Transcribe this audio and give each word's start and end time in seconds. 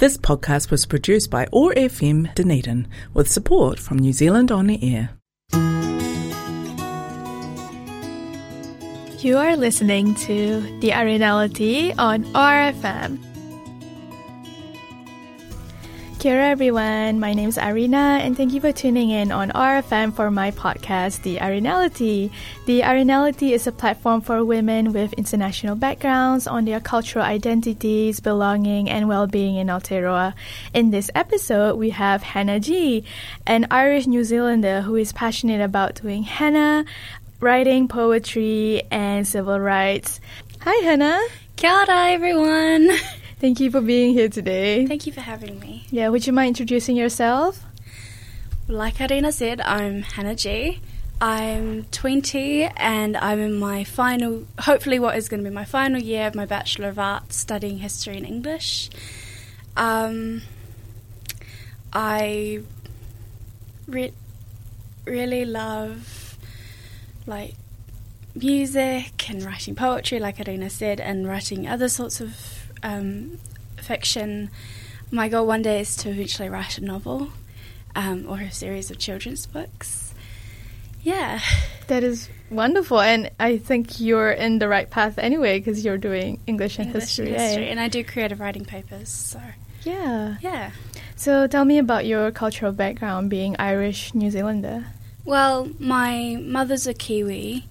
This 0.00 0.16
podcast 0.16 0.70
was 0.70 0.86
produced 0.86 1.30
by 1.30 1.46
OAR 1.52 1.74
FM 1.74 2.34
Dunedin 2.34 2.88
with 3.12 3.30
support 3.30 3.78
from 3.78 3.98
New 3.98 4.14
Zealand 4.14 4.50
On 4.50 4.66
the 4.66 4.80
Air. 4.82 5.10
You 9.18 9.36
are 9.36 9.58
listening 9.58 10.14
to 10.14 10.62
The 10.80 10.92
Arinality 10.92 11.94
on 11.98 12.24
OAR 12.34 12.72
FM. 12.72 13.29
Kia 16.20 16.34
ora 16.34 16.50
everyone, 16.50 17.18
my 17.18 17.32
name 17.32 17.48
is 17.48 17.56
Arina 17.56 18.20
and 18.20 18.36
thank 18.36 18.52
you 18.52 18.60
for 18.60 18.72
tuning 18.72 19.08
in 19.08 19.32
on 19.32 19.50
OAR 19.52 19.80
FM 19.80 20.12
for 20.12 20.30
my 20.30 20.50
podcast, 20.50 21.22
The 21.22 21.38
Arinality. 21.38 22.30
The 22.66 22.82
Arinality 22.82 23.52
is 23.52 23.66
a 23.66 23.72
platform 23.72 24.20
for 24.20 24.44
women 24.44 24.92
with 24.92 25.14
international 25.14 25.76
backgrounds 25.76 26.46
on 26.46 26.66
their 26.66 26.78
cultural 26.78 27.24
identities, 27.24 28.20
belonging 28.20 28.90
and 28.90 29.08
well-being 29.08 29.56
in 29.56 29.68
Aotearoa. 29.68 30.34
In 30.74 30.90
this 30.90 31.10
episode, 31.14 31.76
we 31.76 31.88
have 31.88 32.22
Hannah 32.22 32.60
Gee, 32.60 33.02
an 33.46 33.66
Irish 33.70 34.06
New 34.06 34.22
Zealander 34.22 34.82
who 34.82 34.96
is 34.96 35.14
passionate 35.14 35.62
about 35.62 35.94
doing 35.94 36.24
henna, 36.24 36.84
writing, 37.40 37.88
poetry 37.88 38.82
and 38.90 39.26
civil 39.26 39.58
rights. 39.58 40.20
Hi 40.60 40.84
Hannah! 40.84 41.22
Kia 41.56 41.70
ora, 41.70 42.10
everyone. 42.10 42.90
Thank 43.40 43.58
you 43.58 43.70
for 43.70 43.80
being 43.80 44.12
here 44.12 44.28
today. 44.28 44.86
Thank 44.86 45.06
you 45.06 45.12
for 45.12 45.22
having 45.22 45.58
me. 45.60 45.86
Yeah, 45.90 46.10
would 46.10 46.26
you 46.26 46.32
mind 46.34 46.48
introducing 46.48 46.94
yourself? 46.94 47.64
Like 48.68 49.00
Arina 49.00 49.32
said, 49.32 49.62
I'm 49.62 50.02
Hannah 50.02 50.36
Gee. 50.36 50.80
I'm 51.22 51.84
20 51.84 52.64
and 52.64 53.16
I'm 53.16 53.40
in 53.40 53.58
my 53.58 53.82
final, 53.82 54.46
hopefully, 54.58 54.98
what 54.98 55.16
is 55.16 55.30
going 55.30 55.42
to 55.42 55.48
be 55.48 55.54
my 55.54 55.64
final 55.64 55.98
year 55.98 56.26
of 56.26 56.34
my 56.34 56.44
Bachelor 56.44 56.88
of 56.90 56.98
Arts 56.98 57.34
studying 57.34 57.78
history 57.78 58.18
and 58.18 58.26
English. 58.26 58.90
Um, 59.74 60.42
I 61.94 62.60
re- 63.88 64.12
really 65.06 65.46
love 65.46 66.36
like 67.26 67.54
music 68.34 69.30
and 69.30 69.42
writing 69.42 69.74
poetry, 69.74 70.18
like 70.18 70.46
Arina 70.46 70.68
said, 70.68 71.00
and 71.00 71.26
writing 71.26 71.66
other 71.66 71.88
sorts 71.88 72.20
of 72.20 72.59
um, 72.82 73.38
fiction. 73.76 74.50
My 75.10 75.28
goal 75.28 75.46
one 75.46 75.62
day 75.62 75.80
is 75.80 75.96
to 75.96 76.10
eventually 76.10 76.48
write 76.48 76.78
a 76.78 76.84
novel 76.84 77.28
um, 77.96 78.26
or 78.28 78.40
a 78.40 78.50
series 78.50 78.90
of 78.90 78.98
children's 78.98 79.46
books. 79.46 80.14
Yeah. 81.02 81.40
That 81.86 82.04
is 82.04 82.28
wonderful, 82.50 83.00
and 83.00 83.30
I 83.40 83.58
think 83.58 84.00
you're 84.00 84.30
in 84.30 84.58
the 84.58 84.68
right 84.68 84.88
path 84.88 85.18
anyway 85.18 85.58
because 85.58 85.84
you're 85.84 85.98
doing 85.98 86.40
English 86.46 86.78
and 86.78 86.88
English 86.88 87.04
history. 87.04 87.28
and 87.28 87.36
eh? 87.36 87.46
history, 87.46 87.68
and 87.68 87.80
I 87.80 87.88
do 87.88 88.04
creative 88.04 88.38
writing 88.38 88.64
papers. 88.64 89.08
So 89.08 89.40
Yeah. 89.82 90.36
yeah. 90.40 90.70
So 91.16 91.46
tell 91.46 91.64
me 91.64 91.78
about 91.78 92.06
your 92.06 92.30
cultural 92.30 92.72
background 92.72 93.28
being 93.28 93.56
Irish 93.58 94.14
New 94.14 94.30
Zealander. 94.30 94.86
Well, 95.24 95.70
my 95.78 96.36
mother's 96.40 96.86
a 96.86 96.94
Kiwi, 96.94 97.64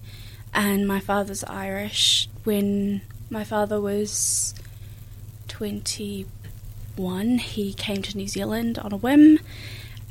and 0.52 0.86
my 0.86 1.00
father's 1.00 1.44
Irish. 1.44 2.28
When 2.44 3.02
my 3.28 3.44
father 3.44 3.80
was 3.80 4.54
twenty-one, 5.50 7.38
he 7.38 7.74
came 7.74 8.00
to 8.02 8.16
New 8.16 8.28
Zealand 8.28 8.78
on 8.78 8.92
a 8.92 8.96
whim, 8.96 9.38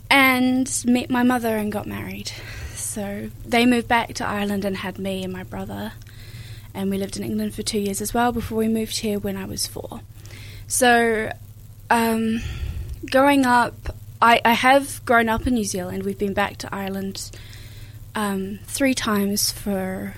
and 0.09 0.83
met 0.85 1.09
my 1.09 1.23
mother 1.23 1.57
and 1.57 1.71
got 1.71 1.87
married. 1.87 2.31
So 2.75 3.29
they 3.45 3.65
moved 3.65 3.87
back 3.87 4.13
to 4.15 4.25
Ireland 4.25 4.65
and 4.65 4.77
had 4.77 4.99
me 4.99 5.23
and 5.23 5.33
my 5.33 5.43
brother, 5.43 5.93
and 6.73 6.89
we 6.89 6.97
lived 6.97 7.17
in 7.17 7.23
England 7.23 7.55
for 7.55 7.63
two 7.63 7.79
years 7.79 8.01
as 8.01 8.13
well 8.13 8.31
before 8.31 8.57
we 8.57 8.67
moved 8.67 8.99
here 8.99 9.17
when 9.17 9.37
I 9.37 9.45
was 9.45 9.65
four. 9.65 10.01
So, 10.67 11.31
um, 11.89 12.41
growing 13.09 13.45
up, 13.45 13.95
I, 14.21 14.41
I 14.43 14.53
have 14.53 15.03
grown 15.05 15.29
up 15.29 15.47
in 15.47 15.53
New 15.55 15.63
Zealand. 15.63 16.03
We've 16.03 16.19
been 16.19 16.33
back 16.33 16.57
to 16.57 16.75
Ireland 16.75 17.31
um, 18.13 18.59
three 18.65 18.93
times 18.93 19.51
for 19.51 20.15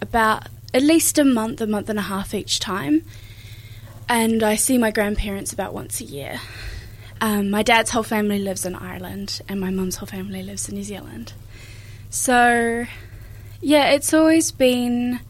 about 0.00 0.48
at 0.74 0.82
least 0.82 1.18
a 1.18 1.24
month, 1.24 1.60
a 1.60 1.66
month 1.66 1.88
and 1.88 1.98
a 1.98 2.02
half 2.02 2.34
each 2.34 2.60
time. 2.60 3.02
And 4.08 4.42
I 4.42 4.54
see 4.56 4.78
my 4.78 4.90
grandparents 4.90 5.52
about 5.52 5.74
once 5.74 6.00
a 6.00 6.04
year. 6.04 6.40
Um, 7.20 7.50
my 7.50 7.62
dad's 7.62 7.90
whole 7.90 8.02
family 8.02 8.38
lives 8.38 8.66
in 8.66 8.74
Ireland, 8.74 9.40
and 9.48 9.60
my 9.60 9.70
mum's 9.70 9.96
whole 9.96 10.06
family 10.06 10.42
lives 10.42 10.68
in 10.68 10.76
New 10.76 10.84
Zealand. 10.84 11.32
So, 12.10 12.84
yeah, 13.60 13.90
it's 13.90 14.14
always 14.14 14.52
been 14.52 15.20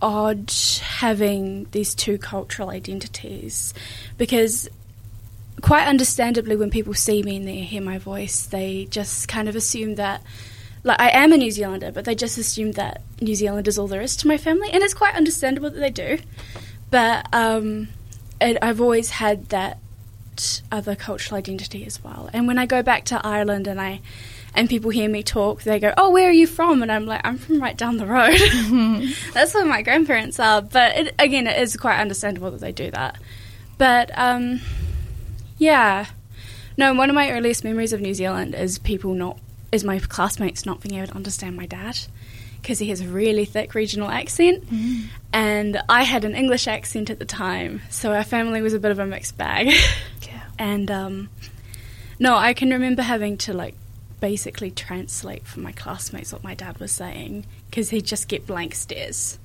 odd 0.00 0.52
having 0.80 1.66
these 1.72 1.94
two 1.94 2.18
cultural 2.18 2.70
identities 2.70 3.74
because 4.16 4.68
quite 5.60 5.88
understandably 5.88 6.54
when 6.54 6.70
people 6.70 6.94
see 6.94 7.20
me 7.22 7.36
and 7.36 7.48
they 7.48 7.56
hear 7.56 7.82
my 7.82 7.98
voice 7.98 8.46
they 8.46 8.86
just 8.90 9.26
kind 9.26 9.48
of 9.48 9.56
assume 9.56 9.96
that 9.96 10.22
like 10.84 11.00
I 11.00 11.10
am 11.10 11.32
a 11.32 11.36
New 11.36 11.50
Zealander 11.50 11.90
but 11.90 12.04
they 12.04 12.14
just 12.14 12.38
assume 12.38 12.72
that 12.72 13.02
New 13.20 13.34
Zealand 13.34 13.66
is 13.66 13.76
all 13.76 13.88
there 13.88 14.00
is 14.00 14.14
to 14.18 14.28
my 14.28 14.38
family 14.38 14.70
and 14.70 14.84
it's 14.84 14.94
quite 14.94 15.16
understandable 15.16 15.68
that 15.68 15.80
they 15.80 15.90
do 15.90 16.18
but 16.90 17.26
um, 17.32 17.88
it, 18.40 18.56
I've 18.62 18.80
always 18.80 19.10
had 19.10 19.48
that 19.50 19.78
other 20.70 20.94
cultural 20.94 21.36
identity 21.36 21.84
as 21.84 22.02
well 22.04 22.30
and 22.32 22.46
when 22.46 22.58
I 22.58 22.66
go 22.66 22.80
back 22.82 23.04
to 23.06 23.20
Ireland 23.26 23.66
and 23.66 23.80
I 23.80 24.00
and 24.54 24.68
people 24.68 24.90
hear 24.90 25.08
me 25.08 25.22
talk, 25.22 25.62
they 25.62 25.78
go, 25.78 25.92
"Oh, 25.96 26.10
where 26.10 26.28
are 26.28 26.32
you 26.32 26.46
from?" 26.46 26.82
And 26.82 26.90
I'm 26.90 27.06
like, 27.06 27.20
"I'm 27.24 27.38
from 27.38 27.60
right 27.60 27.76
down 27.76 27.96
the 27.96 28.06
road." 28.06 28.34
That's 29.32 29.54
where 29.54 29.64
my 29.64 29.82
grandparents 29.82 30.40
are. 30.40 30.62
But 30.62 30.96
it, 30.96 31.14
again, 31.18 31.46
it 31.46 31.60
is 31.60 31.76
quite 31.76 32.00
understandable 32.00 32.50
that 32.50 32.60
they 32.60 32.72
do 32.72 32.90
that. 32.90 33.18
But 33.76 34.10
um, 34.18 34.60
yeah, 35.58 36.06
no. 36.76 36.92
One 36.92 37.08
of 37.10 37.14
my 37.14 37.30
earliest 37.30 37.62
memories 37.62 37.92
of 37.92 38.00
New 38.00 38.14
Zealand 38.14 38.54
is 38.54 38.78
people 38.78 39.14
not 39.14 39.38
is 39.70 39.84
my 39.84 39.98
classmates 39.98 40.64
not 40.66 40.80
being 40.80 40.96
able 40.96 41.08
to 41.08 41.14
understand 41.14 41.56
my 41.56 41.66
dad 41.66 41.98
because 42.68 42.78
he 42.80 42.90
has 42.90 43.00
a 43.00 43.08
really 43.08 43.46
thick 43.46 43.74
regional 43.74 44.10
accent, 44.10 44.62
and 45.32 45.80
I 45.88 46.02
had 46.02 46.26
an 46.26 46.34
English 46.34 46.68
accent 46.68 47.08
at 47.08 47.18
the 47.18 47.24
time, 47.24 47.80
so 47.88 48.12
our 48.12 48.22
family 48.24 48.60
was 48.60 48.74
a 48.74 48.78
bit 48.78 48.90
of 48.90 48.98
a 48.98 49.06
mixed 49.06 49.38
bag. 49.38 49.72
Yeah. 50.28 50.42
and 50.58 50.90
um, 50.90 51.30
no, 52.18 52.36
I 52.36 52.52
can 52.52 52.68
remember 52.68 53.00
having 53.00 53.38
to 53.38 53.54
like 53.54 53.74
basically 54.20 54.70
translate 54.70 55.46
for 55.46 55.60
my 55.60 55.72
classmates 55.72 56.30
what 56.34 56.44
my 56.44 56.54
dad 56.54 56.78
was 56.78 56.92
saying 56.92 57.46
because 57.70 57.88
he'd 57.88 58.04
just 58.04 58.28
get 58.28 58.46
blank 58.46 58.74
stares. 58.74 59.38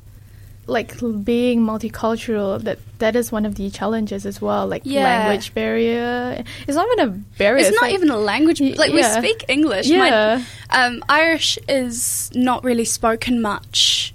Like 0.66 0.98
being 1.24 1.60
multicultural, 1.60 2.62
that 2.62 2.80
that 3.00 3.16
is 3.18 3.32
one 3.32 3.46
of 3.46 3.56
the 3.56 3.70
challenges 3.70 4.26
as 4.26 4.42
well. 4.42 4.66
Like 4.66 4.84
Yeah. 4.86 5.04
language 5.04 5.54
barrier. 5.54 6.44
It's 6.68 6.76
not 6.76 6.88
even 6.94 7.00
a 7.08 7.12
barrier. 7.38 7.66
It's, 7.66 7.76
not 7.76 7.84
like- 7.84 7.94
even 7.94 8.10
a 8.10 8.18
language. 8.18 8.62
Like 8.62 8.94
yeah. 8.94 9.20
we 9.20 9.28
speak 9.28 9.46
English. 9.50 9.88
Yeah. 9.88 10.42
My, 10.70 10.86
um, 10.86 11.04
Irish 11.10 11.60
is 11.68 12.32
not 12.34 12.64
really 12.64 12.86
spoken 12.86 13.42
much. 13.42 14.14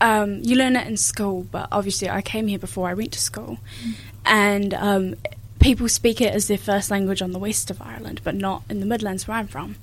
Um, 0.00 0.40
you 0.42 0.56
learn 0.56 0.76
it 0.76 0.86
in 0.86 0.98
school, 0.98 1.46
but 1.50 1.68
obviously 1.72 2.10
I 2.10 2.20
came 2.20 2.48
here 2.48 2.58
before 2.58 2.88
I 2.90 2.94
went 2.94 3.12
to 3.12 3.18
school, 3.18 3.56
and 4.26 4.74
um, 4.74 5.14
people 5.58 5.88
speak 5.88 6.20
it 6.20 6.34
as 6.34 6.48
their 6.48 6.58
first 6.58 6.90
language 6.90 7.22
on 7.22 7.32
the 7.32 7.38
west 7.38 7.70
of 7.70 7.80
Ireland, 7.80 8.20
but 8.22 8.34
not 8.34 8.62
in 8.68 8.80
the 8.80 8.86
Midlands 8.86 9.26
where 9.26 9.38
I'm 9.38 9.46
from. 9.46 9.76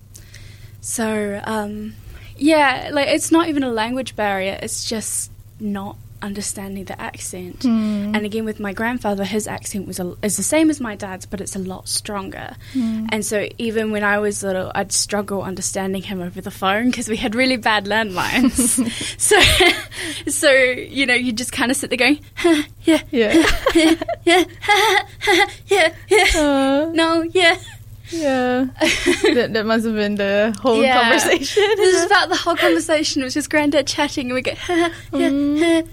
So 0.82 1.42
um, 1.46 1.96
yeah, 2.38 2.90
like 2.92 3.08
it's 3.08 3.32
not 3.32 3.48
even 3.50 3.64
a 3.64 3.70
language 3.72 4.16
barrier. 4.16 4.60
It's 4.62 4.86
just 4.86 5.32
not 5.60 5.98
understanding 6.24 6.86
the 6.86 7.00
accent. 7.00 7.64
Hmm. 7.64 8.16
And 8.16 8.26
again, 8.26 8.46
with 8.46 8.60
my 8.60 8.74
grandfather, 8.74 9.24
his 9.26 9.48
accent 9.48 9.86
was 9.88 10.00
a, 10.00 10.16
is 10.24 10.38
the 10.38 10.44
same 10.44 10.70
as 10.70 10.80
my 10.80 10.96
dad's, 10.96 11.26
but 11.26 11.42
it's 11.42 11.56
a 11.56 11.60
lot 11.60 11.88
stronger. 11.88 12.56
And 12.74 13.24
so 13.26 13.48
even 13.58 13.92
when 13.92 14.04
I 14.04 14.18
was 14.20 14.42
little, 14.44 14.72
I'd 14.74 14.92
struggle 14.92 15.42
understanding 15.44 16.02
him 16.02 16.22
over 16.22 16.42
the 16.42 16.52
phone 16.52 16.90
because 16.90 17.08
we 17.08 17.18
had 17.18 17.36
really 17.36 17.58
bad 17.58 17.86
landlines. 17.86 18.80
so, 19.20 19.40
so 20.32 20.52
you 20.52 21.06
know, 21.06 21.14
you 21.14 21.32
just 21.34 21.52
kind 21.52 21.70
of 21.70 21.78
sit 21.78 21.90
there 21.90 21.98
going, 21.98 22.20
yeah, 22.84 23.02
Yeah. 23.12 23.46
yeah, 23.76 24.44
yeah, 25.68 25.94
yeah, 26.08 26.26
Uh, 26.36 26.90
no, 26.94 27.22
yeah. 27.24 27.58
Yeah. 28.14 28.66
that, 29.34 29.50
that 29.54 29.66
must 29.66 29.86
have 29.86 29.96
been 29.96 30.16
the 30.16 30.56
whole 30.62 30.82
Yeah. 30.82 31.02
conversation. 31.02 31.64
This 31.76 31.96
is 31.96 32.06
about 32.08 32.30
the 32.30 32.36
whole 32.36 32.56
conversation. 32.56 33.22
It 33.22 33.26
was 33.26 33.34
just 33.34 33.50
granddad 33.50 33.88
chatting, 33.88 34.28
and 34.28 34.36
we 34.36 34.42
go, 34.42 34.52
yeah. 34.70 34.90
Mm. 35.12 35.88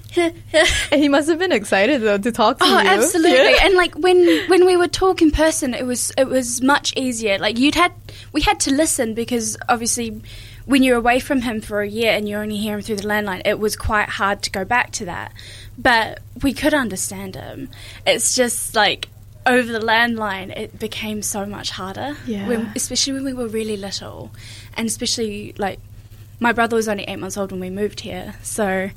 And 0.92 1.00
he 1.00 1.08
must 1.08 1.28
have 1.28 1.38
been 1.38 1.52
excited 1.52 2.02
though 2.02 2.18
to 2.18 2.32
talk 2.32 2.58
to 2.58 2.64
Oh, 2.64 2.80
you. 2.80 2.88
absolutely. 2.88 3.52
Yeah. 3.52 3.64
And 3.66 3.74
like 3.74 3.94
when 3.94 4.48
when 4.48 4.66
we 4.66 4.76
would 4.76 4.92
talk 4.92 5.22
in 5.22 5.30
person, 5.30 5.74
it 5.74 5.86
was 5.86 6.12
it 6.18 6.28
was 6.28 6.60
much 6.62 6.92
easier. 6.96 7.38
Like 7.38 7.58
you'd 7.58 7.74
had 7.74 7.92
we 8.32 8.40
had 8.42 8.60
to 8.60 8.72
listen 8.74 9.14
because 9.14 9.56
obviously 9.68 10.20
when 10.66 10.82
you're 10.82 10.96
away 10.96 11.18
from 11.20 11.40
him 11.40 11.60
for 11.60 11.80
a 11.80 11.88
year 11.88 12.12
and 12.12 12.28
you 12.28 12.36
only 12.36 12.56
hear 12.56 12.76
him 12.76 12.82
through 12.82 12.96
the 12.96 13.02
landline, 13.08 13.42
it 13.44 13.58
was 13.58 13.76
quite 13.76 14.08
hard 14.08 14.42
to 14.42 14.50
go 14.50 14.64
back 14.64 14.92
to 14.92 15.04
that. 15.06 15.32
But 15.78 16.20
we 16.42 16.52
could 16.52 16.74
understand 16.74 17.34
him. 17.34 17.70
It's 18.06 18.34
just 18.36 18.74
like 18.76 19.08
over 19.46 19.72
the 19.72 19.80
landline, 19.80 20.56
it 20.56 20.78
became 20.78 21.22
so 21.22 21.46
much 21.46 21.70
harder. 21.70 22.16
Yeah. 22.26 22.46
When, 22.46 22.72
especially 22.76 23.14
when 23.14 23.24
we 23.24 23.32
were 23.32 23.48
really 23.48 23.76
little, 23.76 24.30
and 24.76 24.86
especially 24.86 25.54
like 25.58 25.80
my 26.38 26.52
brother 26.52 26.76
was 26.76 26.88
only 26.88 27.04
eight 27.04 27.18
months 27.18 27.36
old 27.36 27.52
when 27.52 27.60
we 27.60 27.70
moved 27.70 28.00
here, 28.00 28.34
so 28.42 28.90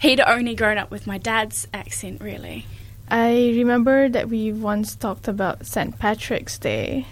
he'd 0.00 0.20
only 0.20 0.54
grown 0.54 0.78
up 0.78 0.90
with 0.90 1.06
my 1.06 1.18
dad's 1.18 1.66
accent 1.72 2.20
really. 2.20 2.66
I 3.10 3.54
remember 3.56 4.08
that 4.08 4.28
we 4.28 4.52
once 4.52 4.94
talked 4.94 5.28
about 5.28 5.64
St. 5.66 5.98
Patrick's 5.98 6.58
Day. 6.58 7.06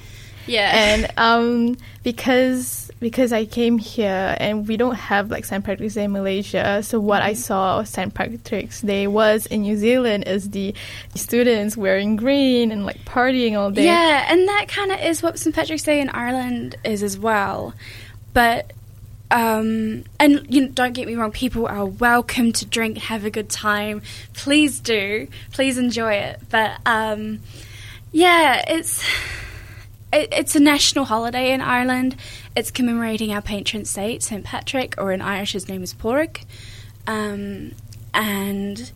Yeah. 0.47 0.71
And 0.73 1.11
um, 1.17 1.77
because 2.03 2.86
because 2.99 3.33
I 3.33 3.45
came 3.45 3.79
here 3.79 4.37
and 4.39 4.67
we 4.67 4.77
don't 4.77 4.95
have 4.95 5.31
like 5.31 5.45
St. 5.45 5.65
Patrick's 5.65 5.95
Day 5.95 6.05
in 6.05 6.13
Malaysia, 6.13 6.83
so 6.83 6.99
what 6.99 7.23
I 7.23 7.35
saw 7.35 7.81
of 7.81 7.89
St. 7.89 8.13
Patrick's 8.15 8.81
Day 8.81 9.07
was 9.07 9.47
in 9.47 9.63
New 9.63 9.77
Zealand 9.77 10.25
is 10.27 10.51
the 10.51 10.75
students 11.15 11.77
wearing 11.77 12.17
green 12.17 12.73
and 12.73 12.87
like 12.87 13.05
partying 13.05 13.57
all 13.57 13.71
day. 13.71 13.85
Yeah, 13.85 14.27
and 14.31 14.49
that 14.49 14.67
kind 14.69 14.93
of 14.93 15.01
is 15.01 15.23
what 15.23 15.39
St. 15.39 15.55
Patrick's 15.55 15.83
Day 15.83 16.01
in 16.01 16.09
Ireland 16.09 16.77
is 16.85 17.03
as 17.03 17.19
well. 17.19 17.75
But 18.33 18.73
um, 19.31 20.05
and 20.21 20.47
you 20.49 20.63
know, 20.63 20.69
don't 20.69 20.93
get 20.93 21.07
me 21.07 21.15
wrong, 21.17 21.33
people 21.33 21.67
are 21.67 21.85
welcome 21.85 22.53
to 22.53 22.65
drink, 22.65 22.99
have 22.99 23.25
a 23.25 23.31
good 23.31 23.49
time. 23.49 24.03
Please 24.35 24.81
do, 24.81 25.29
please 25.53 25.79
enjoy 25.79 26.15
it. 26.15 26.41
But 26.51 26.79
um, 26.87 27.41
yeah, 28.13 28.65
it's 28.69 29.05
it, 30.13 30.29
it's 30.33 30.57
a 30.57 30.61
national 30.61 31.05
holiday 31.05 31.53
in 31.53 31.61
Ireland. 31.61 32.17
It's 32.57 32.71
commemorating 32.71 33.35
our 33.35 33.43
patron 33.43 33.85
saint, 33.85 34.23
St 34.23 34.43
Patrick, 34.43 34.95
or 34.97 35.13
in 35.13 35.21
Irish 35.21 35.53
his 35.53 35.69
name 35.69 35.83
is 35.83 35.93
Pádraig. 35.93 36.43
Um, 37.07 37.73
and 38.15 38.91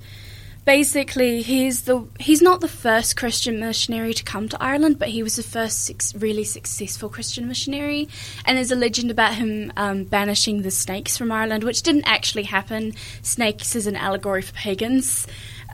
basically 0.65 1.43
he's 1.43 1.83
the 1.83 2.07
he's 2.19 2.41
not 2.41 2.63
the 2.63 2.69
first 2.69 3.17
Christian 3.17 3.61
missionary 3.61 4.15
to 4.15 4.25
come 4.25 4.49
to 4.49 4.63
Ireland, 4.63 4.99
but 4.99 5.09
he 5.09 5.23
was 5.23 5.37
the 5.37 5.43
first 5.43 5.93
really 6.19 6.45
successful 6.45 7.11
Christian 7.11 7.49
missionary. 7.49 8.09
And 8.47 8.57
there's 8.57 8.73
a 8.73 8.77
legend 8.77 9.11
about 9.11 9.35
him 9.35 9.73
um, 9.77 10.05
banishing 10.05 10.63
the 10.63 10.71
snakes 10.71 11.19
from 11.19 11.31
Ireland, 11.31 11.63
which 11.63 11.83
didn't 11.83 12.05
actually 12.05 12.45
happen. 12.45 12.95
Snakes 13.21 13.77
is 13.77 13.87
an 13.87 13.97
allegory 13.97 14.41
for 14.41 14.55
pagans. 14.55 15.27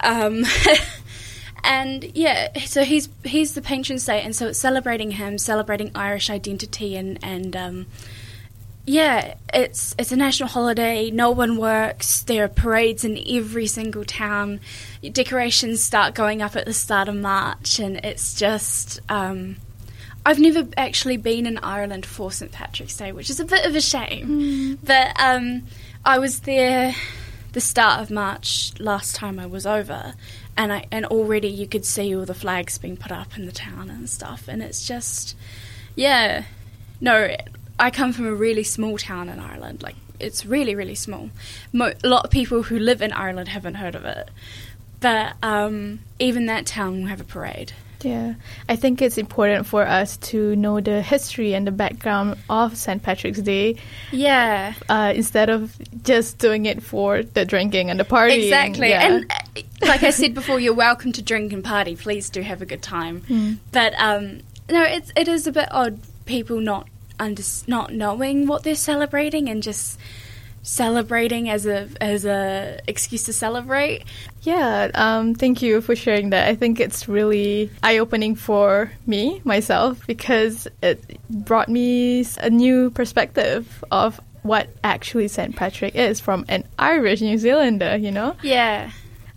Um, 0.02 0.44
and 1.66 2.04
yeah, 2.14 2.56
so 2.60 2.84
he's 2.84 3.08
he's 3.24 3.54
the 3.54 3.60
patron 3.60 3.98
saint, 3.98 4.24
and 4.24 4.34
so 4.34 4.48
it's 4.48 4.58
celebrating 4.58 5.10
him, 5.12 5.36
celebrating 5.36 5.90
Irish 5.94 6.30
identity, 6.30 6.96
and 6.96 7.18
and 7.22 7.56
um, 7.56 7.86
yeah, 8.86 9.34
it's 9.52 9.94
it's 9.98 10.12
a 10.12 10.16
national 10.16 10.48
holiday. 10.48 11.10
No 11.10 11.32
one 11.32 11.56
works. 11.56 12.22
There 12.22 12.44
are 12.44 12.48
parades 12.48 13.04
in 13.04 13.18
every 13.28 13.66
single 13.66 14.04
town. 14.04 14.60
Decorations 15.02 15.82
start 15.82 16.14
going 16.14 16.40
up 16.40 16.54
at 16.54 16.66
the 16.66 16.72
start 16.72 17.08
of 17.08 17.16
March, 17.16 17.80
and 17.80 17.96
it's 18.04 18.34
just. 18.38 19.00
Um, 19.08 19.56
I've 20.24 20.40
never 20.40 20.66
actually 20.76 21.18
been 21.18 21.46
in 21.46 21.58
Ireland 21.58 22.04
for 22.04 22.32
St 22.32 22.50
Patrick's 22.50 22.96
Day, 22.96 23.12
which 23.12 23.30
is 23.30 23.38
a 23.38 23.44
bit 23.44 23.64
of 23.64 23.76
a 23.76 23.80
shame. 23.80 24.28
Mm. 24.28 24.78
But 24.82 25.20
um, 25.20 25.62
I 26.04 26.18
was 26.18 26.40
there 26.40 26.96
the 27.56 27.60
start 27.62 28.02
of 28.02 28.10
March 28.10 28.72
last 28.78 29.16
time 29.16 29.38
I 29.38 29.46
was 29.46 29.64
over, 29.64 30.12
and 30.58 30.70
I 30.70 30.84
and 30.92 31.06
already 31.06 31.48
you 31.48 31.66
could 31.66 31.86
see 31.86 32.14
all 32.14 32.26
the 32.26 32.34
flags 32.34 32.76
being 32.76 32.98
put 32.98 33.10
up 33.10 33.38
in 33.38 33.46
the 33.46 33.50
town 33.50 33.88
and 33.88 34.10
stuff, 34.10 34.46
and 34.46 34.62
it's 34.62 34.86
just, 34.86 35.34
yeah, 35.94 36.44
no, 37.00 37.34
I 37.78 37.90
come 37.90 38.12
from 38.12 38.26
a 38.26 38.34
really 38.34 38.62
small 38.62 38.98
town 38.98 39.30
in 39.30 39.40
Ireland. 39.40 39.82
Like 39.82 39.94
it's 40.20 40.44
really 40.44 40.74
really 40.74 40.94
small. 40.94 41.30
Mo- 41.72 41.94
a 42.04 42.06
lot 42.06 42.26
of 42.26 42.30
people 42.30 42.64
who 42.64 42.78
live 42.78 43.00
in 43.00 43.10
Ireland 43.10 43.48
haven't 43.48 43.76
heard 43.76 43.94
of 43.94 44.04
it, 44.04 44.28
but 45.00 45.36
um, 45.42 46.00
even 46.18 46.44
that 46.44 46.66
town 46.66 47.00
will 47.00 47.08
have 47.08 47.22
a 47.22 47.24
parade. 47.24 47.72
Yeah, 48.02 48.34
I 48.68 48.76
think 48.76 49.02
it's 49.02 49.18
important 49.18 49.66
for 49.66 49.86
us 49.86 50.16
to 50.18 50.54
know 50.56 50.80
the 50.80 51.02
history 51.02 51.54
and 51.54 51.66
the 51.66 51.72
background 51.72 52.36
of 52.48 52.76
St. 52.76 53.02
Patrick's 53.02 53.40
Day. 53.40 53.76
Yeah. 54.12 54.74
Uh, 54.88 55.12
instead 55.14 55.50
of 55.50 55.76
just 56.02 56.38
doing 56.38 56.66
it 56.66 56.82
for 56.82 57.22
the 57.22 57.44
drinking 57.44 57.90
and 57.90 57.98
the 57.98 58.04
party. 58.04 58.44
Exactly. 58.44 58.90
Yeah. 58.90 59.06
And 59.06 59.32
uh, 59.32 59.62
like 59.86 60.02
I 60.02 60.10
said 60.10 60.34
before, 60.34 60.60
you're 60.60 60.74
welcome 60.74 61.12
to 61.12 61.22
drink 61.22 61.52
and 61.52 61.64
party. 61.64 61.96
Please 61.96 62.30
do 62.30 62.42
have 62.42 62.62
a 62.62 62.66
good 62.66 62.82
time. 62.82 63.22
Mm. 63.22 63.58
But 63.72 63.94
um, 63.96 64.40
no, 64.70 64.82
it's 64.82 65.12
it 65.16 65.28
is 65.28 65.46
a 65.46 65.52
bit 65.52 65.68
odd 65.70 65.98
people 66.26 66.60
not 66.60 66.88
under, 67.18 67.42
not 67.66 67.92
knowing 67.92 68.46
what 68.46 68.62
they're 68.62 68.74
celebrating 68.74 69.48
and 69.48 69.62
just 69.62 69.98
celebrating 70.66 71.48
as 71.48 71.64
a 71.64 71.88
as 72.00 72.24
a 72.24 72.78
excuse 72.86 73.22
to 73.22 73.32
celebrate. 73.32 74.04
Yeah, 74.42 74.90
um, 74.94 75.34
thank 75.34 75.62
you 75.62 75.80
for 75.80 75.94
sharing 75.94 76.30
that. 76.30 76.48
I 76.48 76.54
think 76.56 76.80
it's 76.80 77.08
really 77.08 77.70
eye 77.82 77.98
opening 77.98 78.34
for 78.34 78.90
me 79.06 79.40
myself 79.44 80.04
because 80.06 80.68
it 80.82 81.18
brought 81.30 81.68
me 81.68 82.26
a 82.38 82.50
new 82.50 82.90
perspective 82.90 83.84
of 83.90 84.20
what 84.42 84.68
actually 84.84 85.28
St. 85.28 85.54
Patrick 85.56 85.94
is 85.94 86.20
from 86.20 86.44
an 86.48 86.64
Irish 86.78 87.20
New 87.20 87.38
Zealander. 87.38 87.96
You 87.96 88.10
know? 88.10 88.36
Yeah. 88.42 88.90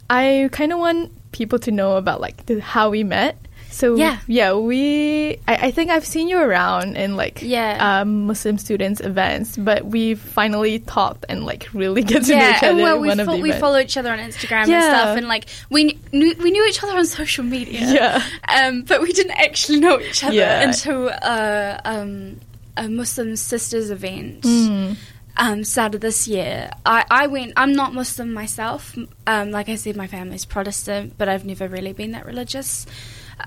I 0.10 0.50
kind 0.52 0.74
of 0.74 0.80
want 0.80 1.12
people 1.32 1.60
to 1.60 1.72
know 1.72 1.98
about 1.98 2.20
like 2.20 2.48
the, 2.48 2.60
how 2.60 2.90
we 2.90 3.04
met 3.04 3.38
so 3.80 3.96
yeah, 3.96 4.20
yeah, 4.28 4.56
we. 4.56 5.38
I, 5.48 5.68
I 5.68 5.72
think 5.72 5.90
I've 5.90 6.06
seen 6.06 6.28
you 6.28 6.38
around 6.38 6.98
in 6.98 7.16
like 7.16 7.42
yeah 7.42 8.02
um, 8.02 8.28
Muslim 8.28 8.58
students 8.58 9.00
events, 9.00 9.56
but 9.56 9.86
we 9.86 10.16
finally 10.16 10.80
talked 10.80 11.24
and 11.30 11.46
like 11.46 11.70
really 11.74 12.04
get 12.12 12.26
to 12.26 12.34
yeah, 12.34 12.40
know 12.40 12.50
each 12.50 12.64
other. 12.64 12.84
well, 12.84 13.00
we, 13.00 13.16
fo- 13.16 13.38
we 13.38 13.52
follow 13.54 13.80
each 13.80 13.96
other 13.96 14.12
on 14.12 14.20
Instagram 14.20 14.68
yeah. 14.68 14.76
and 14.76 14.84
stuff, 14.84 15.18
and 15.18 15.30
like 15.30 15.46
we 15.70 15.98
knew, 16.12 16.36
we 16.44 16.52
knew 16.52 16.66
each 16.68 16.84
other 16.84 16.98
on 16.98 17.06
social 17.06 17.46
media. 17.46 17.80
Yeah, 17.80 18.22
um, 18.50 18.82
but 18.82 19.02
we 19.02 19.14
didn't 19.14 19.40
actually 19.40 19.80
know 19.80 19.98
each 19.98 20.26
other 20.26 20.34
yeah. 20.34 20.68
until 20.68 21.08
uh, 21.08 21.80
um, 21.86 22.42
a 22.76 22.90
Muslim 22.90 23.38
sisters 23.38 23.92
event. 23.92 24.42
Mm. 24.42 24.98
Um, 25.38 25.64
started 25.64 26.02
this 26.02 26.28
year. 26.28 26.70
I, 26.86 27.06
I 27.10 27.28
went. 27.28 27.54
I'm 27.56 27.72
not 27.72 27.94
Muslim 27.94 28.34
myself. 28.34 28.94
Um, 29.26 29.52
like 29.52 29.70
I 29.70 29.76
said, 29.76 29.96
my 29.96 30.08
family's 30.08 30.44
Protestant, 30.44 31.14
but 31.18 31.30
I've 31.30 31.46
never 31.46 31.70
really 31.70 31.94
been 31.94 32.12
that 32.12 32.26
religious. 32.26 32.86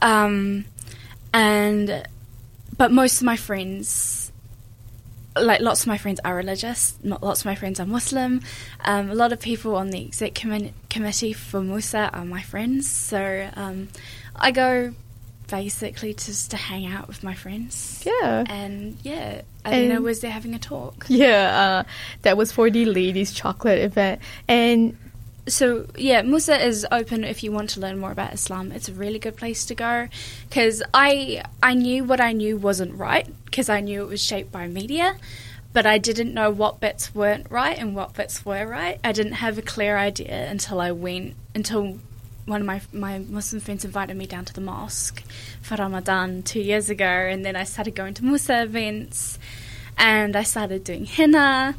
Um, 0.00 0.64
and 1.32 2.06
but 2.76 2.90
most 2.90 3.20
of 3.20 3.24
my 3.24 3.36
friends, 3.36 4.32
like 5.36 5.60
lots 5.60 5.82
of 5.82 5.86
my 5.88 5.98
friends, 5.98 6.20
are 6.24 6.34
religious. 6.34 6.96
Not 7.02 7.22
lots 7.22 7.40
of 7.40 7.46
my 7.46 7.54
friends 7.54 7.80
are 7.80 7.86
Muslim. 7.86 8.42
Um, 8.84 9.10
a 9.10 9.14
lot 9.14 9.32
of 9.32 9.40
people 9.40 9.76
on 9.76 9.90
the 9.90 10.04
exec 10.04 10.34
com- 10.34 10.70
committee 10.88 11.32
for 11.32 11.60
Musa 11.60 12.10
are 12.12 12.24
my 12.24 12.42
friends. 12.42 12.88
So 12.88 13.48
um, 13.54 13.88
I 14.34 14.50
go 14.50 14.94
basically 15.48 16.14
just 16.14 16.50
to 16.50 16.56
hang 16.56 16.86
out 16.86 17.08
with 17.08 17.22
my 17.22 17.34
friends. 17.34 18.02
Yeah. 18.06 18.44
And 18.48 18.96
yeah, 19.02 19.42
I 19.64 19.70
didn't 19.70 19.94
know 19.94 20.00
was 20.00 20.20
there 20.20 20.30
having 20.30 20.54
a 20.54 20.58
talk. 20.58 21.06
Yeah, 21.08 21.84
uh, 21.84 21.90
that 22.22 22.36
was 22.36 22.50
for 22.50 22.70
the 22.70 22.86
ladies' 22.86 23.32
chocolate 23.32 23.80
event, 23.80 24.20
and 24.48 24.96
so 25.48 25.86
yeah, 25.96 26.22
Musa 26.22 26.64
is 26.64 26.86
open 26.92 27.24
if 27.24 27.42
you 27.42 27.50
want 27.50 27.70
to 27.70 27.80
learn 27.80 27.98
more 27.98 28.12
about 28.12 28.32
Islam. 28.32 28.70
It's 28.70 28.88
a 28.88 28.92
really 28.92 29.18
good 29.18 29.36
place 29.36 29.64
to 29.66 29.74
go 29.74 30.08
because 30.48 30.82
I 30.94 31.42
I 31.62 31.74
knew 31.74 32.04
what 32.04 32.20
I 32.20 32.32
knew 32.32 32.56
wasn't 32.56 32.94
right 32.94 33.26
because 33.46 33.68
I 33.68 33.80
knew 33.80 34.02
it 34.02 34.08
was 34.08 34.22
shaped 34.22 34.52
by 34.52 34.68
media, 34.68 35.16
but 35.72 35.84
I 35.84 35.98
didn't 35.98 36.32
know 36.32 36.50
what 36.50 36.80
bits 36.80 37.14
weren't 37.14 37.50
right 37.50 37.76
and 37.76 37.96
what 37.96 38.14
bits 38.14 38.44
were 38.44 38.66
right. 38.66 39.00
I 39.02 39.12
didn't 39.12 39.32
have 39.32 39.58
a 39.58 39.62
clear 39.62 39.96
idea 39.96 40.48
until 40.48 40.80
I 40.80 40.92
went 40.92 41.34
until 41.54 41.98
one 42.46 42.60
of 42.60 42.66
my 42.66 42.80
my 42.92 43.18
Muslim 43.18 43.60
friends 43.60 43.84
invited 43.84 44.16
me 44.16 44.26
down 44.26 44.44
to 44.44 44.52
the 44.54 44.60
mosque 44.60 45.24
for 45.60 45.74
Ramadan 45.74 46.44
two 46.44 46.60
years 46.60 46.88
ago, 46.88 47.04
and 47.04 47.44
then 47.44 47.56
I 47.56 47.64
started 47.64 47.96
going 47.96 48.14
to 48.14 48.24
Musa 48.24 48.62
events, 48.62 49.40
and 49.98 50.36
I 50.36 50.44
started 50.44 50.84
doing 50.84 51.04
henna, 51.04 51.74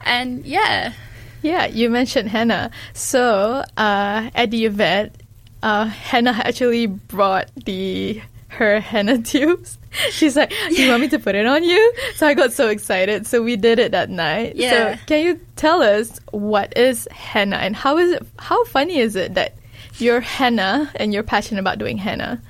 and 0.00 0.46
yeah 0.46 0.94
yeah, 1.42 1.66
you 1.66 1.90
mentioned 1.90 2.28
henna. 2.28 2.70
So 2.94 3.64
uh, 3.76 4.30
at 4.34 4.50
the 4.50 4.64
event, 4.64 5.14
uh, 5.62 5.86
Henna 5.86 6.32
actually 6.32 6.86
brought 6.86 7.50
the 7.64 8.20
her 8.48 8.80
henna 8.80 9.18
tubes. 9.22 9.78
She's 10.10 10.36
like, 10.36 10.50
"Do 10.50 10.82
you 10.82 10.90
want 10.90 11.02
me 11.02 11.08
to 11.08 11.18
put 11.18 11.34
it 11.34 11.46
on 11.46 11.64
you?" 11.64 11.94
So 12.14 12.26
I 12.26 12.34
got 12.34 12.52
so 12.52 12.68
excited. 12.68 13.26
So 13.26 13.42
we 13.42 13.56
did 13.56 13.78
it 13.78 13.92
that 13.92 14.08
night. 14.08 14.56
Yeah. 14.56 14.96
So 14.96 15.00
can 15.06 15.24
you 15.24 15.40
tell 15.56 15.82
us 15.82 16.18
what 16.30 16.76
is 16.78 17.06
henna 17.10 17.56
and 17.56 17.76
how 17.76 17.98
is 17.98 18.12
it? 18.12 18.26
How 18.38 18.64
funny 18.64 18.98
is 18.98 19.16
it 19.16 19.34
that 19.34 19.54
you're 19.98 20.20
henna 20.20 20.90
and 20.96 21.12
you're 21.12 21.22
passionate 21.22 21.60
about 21.60 21.78
doing 21.78 21.98
henna? 21.98 22.40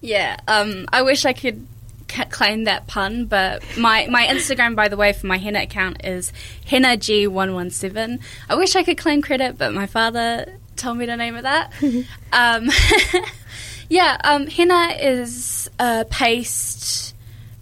Yeah. 0.00 0.36
Um. 0.48 0.86
I 0.92 1.02
wish 1.02 1.26
I 1.26 1.32
could 1.32 1.66
claim 2.08 2.64
that 2.64 2.86
pun, 2.86 3.26
but 3.26 3.62
my, 3.76 4.06
my 4.10 4.26
Instagram, 4.26 4.74
by 4.74 4.88
the 4.88 4.96
way, 4.96 5.12
for 5.12 5.26
my 5.26 5.38
henna 5.38 5.62
account 5.62 6.04
is 6.04 6.32
henna 6.66 6.96
g 6.96 7.26
117 7.26 8.18
I 8.48 8.54
wish 8.54 8.76
I 8.76 8.82
could 8.82 8.98
claim 8.98 9.22
credit, 9.22 9.58
but 9.58 9.72
my 9.72 9.86
father 9.86 10.58
told 10.76 10.98
me 10.98 11.06
to 11.06 11.16
name 11.16 11.36
it 11.36 11.42
that. 11.42 11.72
um, 12.32 12.70
yeah, 13.88 14.16
um, 14.24 14.46
henna 14.46 14.94
is 15.00 15.70
a 15.78 16.04
paste 16.04 17.14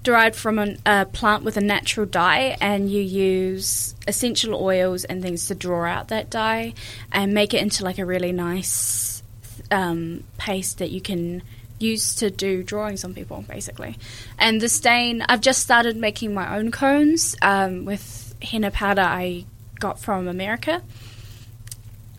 derived 0.03 0.37
from 0.37 0.59
a, 0.61 0.77
a 0.87 1.05
plant 1.07 1.43
with 1.43 1.57
a 1.57 1.61
natural 1.61 2.07
dye, 2.07 2.57
and 2.61 2.91
you 2.91 3.03
use 3.03 3.95
essential 4.07 4.55
oils 4.55 5.05
and 5.05 5.21
things 5.21 5.49
to 5.49 5.55
draw 5.55 5.85
out 5.85 6.09
that 6.09 6.31
dye 6.31 6.73
and 7.11 7.35
make 7.35 7.53
it 7.55 7.61
into 7.61 7.83
like 7.83 7.99
a 7.99 8.07
really 8.07 8.31
nice 8.31 9.23
um, 9.71 10.23
paste 10.39 10.79
that 10.79 10.91
you 10.91 11.01
can 11.01 11.43
used 11.79 12.19
to 12.19 12.31
do 12.31 12.63
drawings 12.63 13.05
on 13.05 13.15
people, 13.15 13.45
basically. 13.49 13.97
And 14.39 14.61
the 14.61 14.69
stain, 14.69 15.23
I've 15.29 15.41
just 15.41 15.63
started 15.63 15.97
making 15.97 16.35
my 16.35 16.57
own 16.57 16.71
cones 16.71 17.37
um, 17.43 17.85
with 17.85 18.35
henna 18.43 18.71
powder 18.71 19.03
I 19.03 19.45
got 19.79 19.99
from 19.99 20.29
America. 20.29 20.83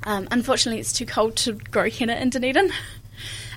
Um, 0.04 0.28
unfortunately, 0.32 0.80
it's 0.80 0.94
too 0.94 1.06
cold 1.06 1.36
to 1.38 1.54
grow 1.54 1.90
henna 1.90 2.16
in 2.16 2.30
Dunedin. 2.30 2.72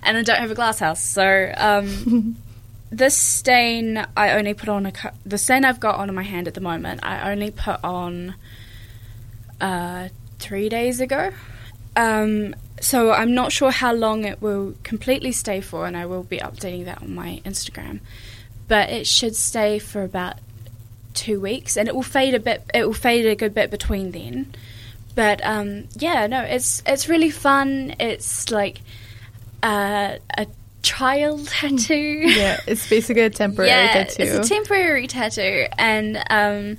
and 0.03 0.17
I 0.17 0.23
don't 0.23 0.39
have 0.39 0.51
a 0.51 0.55
glass 0.55 0.79
house. 0.79 1.03
So 1.03 1.53
um, 1.57 2.37
this 2.91 3.17
stain 3.17 4.05
I 4.17 4.33
only 4.33 4.55
put 4.55 4.69
on 4.69 4.87
a 4.87 4.93
co- 4.93 5.11
the 5.25 5.39
stain 5.39 5.65
I've 5.65 5.81
got 5.81 5.97
on 5.97 6.15
my 6.15 6.23
hand 6.23 6.49
at 6.49 6.55
the 6.55 6.61
moment. 6.61 7.01
I 7.03 7.31
only 7.31 7.51
put 7.51 7.83
on 7.85 8.35
uh, 9.61 10.09
three 10.39 10.69
days 10.69 11.01
ago. 11.01 11.31
Um, 11.97 12.55
so 12.81 13.13
I'm 13.13 13.35
not 13.35 13.53
sure 13.53 13.71
how 13.71 13.93
long 13.93 14.25
it 14.25 14.41
will 14.41 14.75
completely 14.83 15.33
stay 15.33 15.61
for, 15.61 15.87
and 15.87 15.97
I 15.97 16.07
will 16.07 16.23
be 16.23 16.39
updating 16.39 16.87
that 16.87 17.03
on 17.03 17.15
my 17.15 17.41
Instagram. 17.45 18.01
But 18.69 18.91
it 18.91 19.07
should 19.07 19.37
stay 19.37 19.79
for 19.79 20.03
about 20.03 20.37
two 21.15 21.41
weeks, 21.41 21.77
and 21.77 21.89
it 21.89 21.95
will 21.95 22.03
fade 22.03 22.35
a 22.35 22.41
bit. 22.41 22.65
It 22.75 22.87
will 22.87 22.95
fade 22.95 23.27
a 23.27 23.37
good 23.37 23.55
bit 23.55 23.71
between 23.71 24.13
then. 24.13 24.55
But 25.15 25.41
um, 25.45 25.89
yeah, 25.99 26.27
no, 26.27 26.41
it's 26.43 26.83
it's 26.87 27.09
really 27.09 27.31
fun. 27.31 27.95
It's 28.01 28.51
like 28.51 28.81
uh, 29.63 30.17
a 30.37 30.47
child 30.83 31.49
tattoo. 31.49 31.95
Yeah, 31.95 32.61
it's 32.67 32.89
basically 32.89 33.23
a 33.23 33.31
temporary 33.31 33.71
yeah, 33.71 33.93
tattoo. 34.05 34.23
it's 34.23 34.47
a 34.47 34.55
temporary 34.55 35.07
tattoo, 35.07 35.67
and 35.79 36.17
um, 36.31 36.79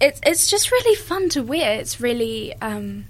it's 0.00 0.20
it's 0.24 0.50
just 0.50 0.70
really 0.70 0.96
fun 0.96 1.28
to 1.30 1.42
wear. 1.42 1.78
It's 1.78 2.00
really 2.00 2.54
um, 2.60 3.06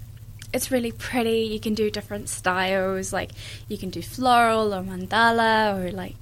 it's 0.53 0.71
really 0.71 0.91
pretty. 0.91 1.41
You 1.51 1.59
can 1.59 1.73
do 1.73 1.89
different 1.89 2.29
styles, 2.29 3.11
like 3.13 3.31
you 3.67 3.77
can 3.77 3.89
do 3.89 4.01
floral 4.01 4.73
or 4.73 4.81
mandala 4.83 5.77
or 5.77 5.91
like 5.91 6.15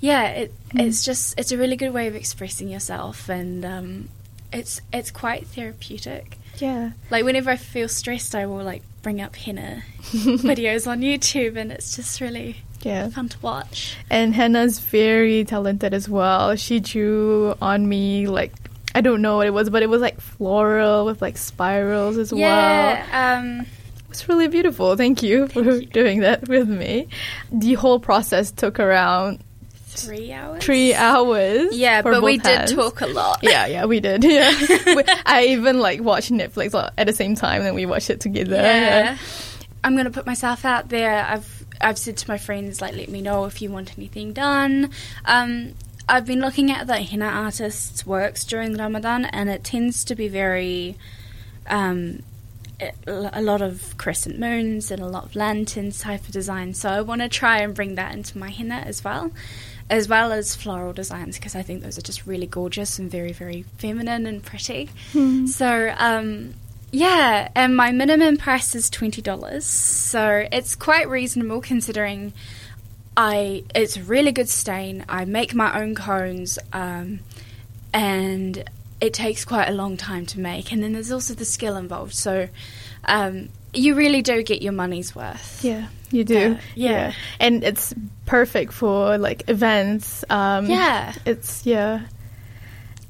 yeah. 0.00 0.28
It, 0.28 0.54
It's 0.74 1.04
just 1.04 1.38
it's 1.38 1.52
a 1.52 1.56
really 1.58 1.76
good 1.76 1.92
way 1.92 2.06
of 2.06 2.14
expressing 2.14 2.68
yourself, 2.68 3.28
and 3.28 3.64
um, 3.64 4.08
it's 4.52 4.80
it's 4.92 5.10
quite 5.10 5.46
therapeutic. 5.46 6.38
yeah. 6.58 6.92
Like 7.10 7.24
whenever 7.24 7.50
I 7.50 7.56
feel 7.56 7.88
stressed, 7.88 8.34
I 8.34 8.46
will 8.46 8.64
like 8.64 8.82
bring 9.02 9.20
up 9.20 9.36
henna 9.36 9.82
videos 10.02 10.86
on 10.86 11.00
YouTube, 11.00 11.56
and 11.56 11.70
it's 11.72 11.94
just 11.96 12.20
really 12.20 12.56
Yeah. 12.82 13.08
fun 13.10 13.28
to 13.30 13.38
watch. 13.40 13.96
And 14.10 14.34
Hannah's 14.34 14.78
very 14.78 15.44
talented 15.44 15.92
as 15.94 16.08
well. 16.08 16.56
She 16.56 16.80
drew 16.80 17.54
on 17.60 17.88
me 17.88 18.26
like 18.28 18.52
I 18.96 19.00
don't 19.02 19.20
know 19.22 19.36
what 19.36 19.46
it 19.46 19.50
was, 19.52 19.68
but 19.70 19.82
it 19.82 19.88
was 19.90 20.00
like 20.00 20.20
floral 20.20 21.04
with 21.04 21.20
like 21.20 21.36
spirals 21.36 22.16
as 22.16 22.32
well. 22.32 22.40
Yeah, 22.40 23.38
um, 23.40 23.66
It's 24.10 24.28
really 24.28 24.48
beautiful. 24.48 24.96
Thank 24.96 25.22
you 25.22 25.48
for 25.48 25.80
doing 25.80 26.20
that 26.20 26.48
with 26.48 26.68
me. 26.68 27.08
The 27.52 27.74
whole 27.74 28.00
process 28.00 28.50
took 28.50 28.80
around 28.80 29.40
three 29.88 30.32
hours. 30.32 30.62
three 30.64 30.94
hours. 30.94 31.76
Yeah, 31.76 32.02
but 32.02 32.22
we 32.22 32.36
both 32.38 32.44
did 32.44 32.58
hands. 32.58 32.72
talk 32.72 33.00
a 33.02 33.06
lot. 33.06 33.40
Yeah, 33.42 33.66
yeah, 33.66 33.84
we 33.84 34.00
did. 34.00 34.24
Yeah, 34.24 34.50
We- 34.94 35.04
I 35.26 35.46
even 35.48 35.78
like 35.80 36.00
watched 36.00 36.30
Netflix 36.32 36.72
at 36.96 37.06
the 37.06 37.12
same 37.12 37.34
time, 37.34 37.62
and 37.62 37.74
we 37.74 37.84
watched 37.86 38.10
it 38.10 38.20
together. 38.20 38.56
Yeah. 38.56 39.16
I'm 39.84 39.96
gonna 39.96 40.10
put 40.10 40.26
myself 40.26 40.64
out 40.64 40.88
there. 40.88 41.24
I've 41.24 41.64
I've 41.80 41.98
said 41.98 42.16
to 42.16 42.28
my 42.30 42.38
friends 42.38 42.80
like, 42.80 42.94
let 42.96 43.08
me 43.10 43.20
know 43.20 43.44
if 43.44 43.60
you 43.60 43.70
want 43.70 43.96
anything 43.98 44.32
done. 44.32 44.90
Um, 45.26 45.74
I've 46.08 46.26
been 46.26 46.40
looking 46.40 46.70
at 46.70 46.86
the 46.86 46.98
henna 46.98 47.26
artists' 47.26 48.06
works 48.06 48.44
during 48.44 48.76
Ramadan, 48.76 49.24
and 49.24 49.50
it 49.50 49.64
tends 49.64 50.04
to 50.04 50.14
be 50.14 50.28
very. 50.28 50.96
Um, 51.66 52.22
a 53.06 53.40
lot 53.40 53.62
of 53.62 53.96
crescent 53.96 54.38
moons 54.38 54.90
and 54.90 55.00
a 55.00 55.06
lot 55.06 55.24
of 55.24 55.34
lanterns 55.34 56.00
type 56.00 56.20
of 56.20 56.30
design. 56.32 56.74
So 56.74 56.90
I 56.90 57.00
want 57.00 57.22
to 57.22 57.28
try 57.28 57.60
and 57.60 57.74
bring 57.74 57.94
that 57.94 58.12
into 58.12 58.36
my 58.36 58.50
henna 58.50 58.74
as 58.74 59.02
well, 59.02 59.30
as 59.88 60.08
well 60.08 60.30
as 60.30 60.54
floral 60.54 60.92
designs 60.92 61.38
because 61.38 61.54
I 61.54 61.62
think 61.62 61.82
those 61.82 61.96
are 61.96 62.02
just 62.02 62.26
really 62.26 62.46
gorgeous 62.46 62.98
and 62.98 63.10
very 63.10 63.32
very 63.32 63.62
feminine 63.78 64.26
and 64.26 64.42
pretty. 64.42 64.90
So 65.46 65.94
um, 65.96 66.52
yeah, 66.92 67.48
and 67.54 67.74
my 67.74 67.92
minimum 67.92 68.36
price 68.36 68.74
is 68.74 68.90
twenty 68.90 69.22
dollars, 69.22 69.64
so 69.64 70.46
it's 70.52 70.74
quite 70.74 71.08
reasonable 71.08 71.62
considering 71.62 72.34
I 73.16 73.64
it's 73.74 73.96
a 73.96 74.02
really 74.02 74.32
good 74.32 74.48
stain. 74.48 75.04
I 75.08 75.24
make 75.24 75.54
my 75.54 75.80
own 75.80 75.94
cones, 75.94 76.58
um, 76.72 77.20
and 77.92 78.62
it 79.00 79.14
takes 79.14 79.44
quite 79.44 79.68
a 79.68 79.72
long 79.72 79.96
time 79.96 80.26
to 80.26 80.40
make, 80.40 80.72
and 80.72 80.82
then 80.82 80.92
there's 80.92 81.12
also 81.12 81.34
the 81.34 81.44
skill 81.44 81.76
involved. 81.76 82.14
So 82.14 82.48
um, 83.04 83.48
you 83.72 83.94
really 83.94 84.22
do 84.22 84.42
get 84.42 84.62
your 84.62 84.72
money's 84.72 85.14
worth. 85.14 85.64
Yeah, 85.64 85.88
you 86.10 86.24
do. 86.24 86.54
Uh, 86.54 86.58
yeah. 86.74 87.12
and 87.40 87.62
it's 87.64 87.94
perfect 88.26 88.72
for 88.72 89.16
like 89.18 89.48
events. 89.48 90.24
Um, 90.28 90.66
Yeah. 90.66 91.14
it's 91.24 91.64
yeah. 91.66 92.02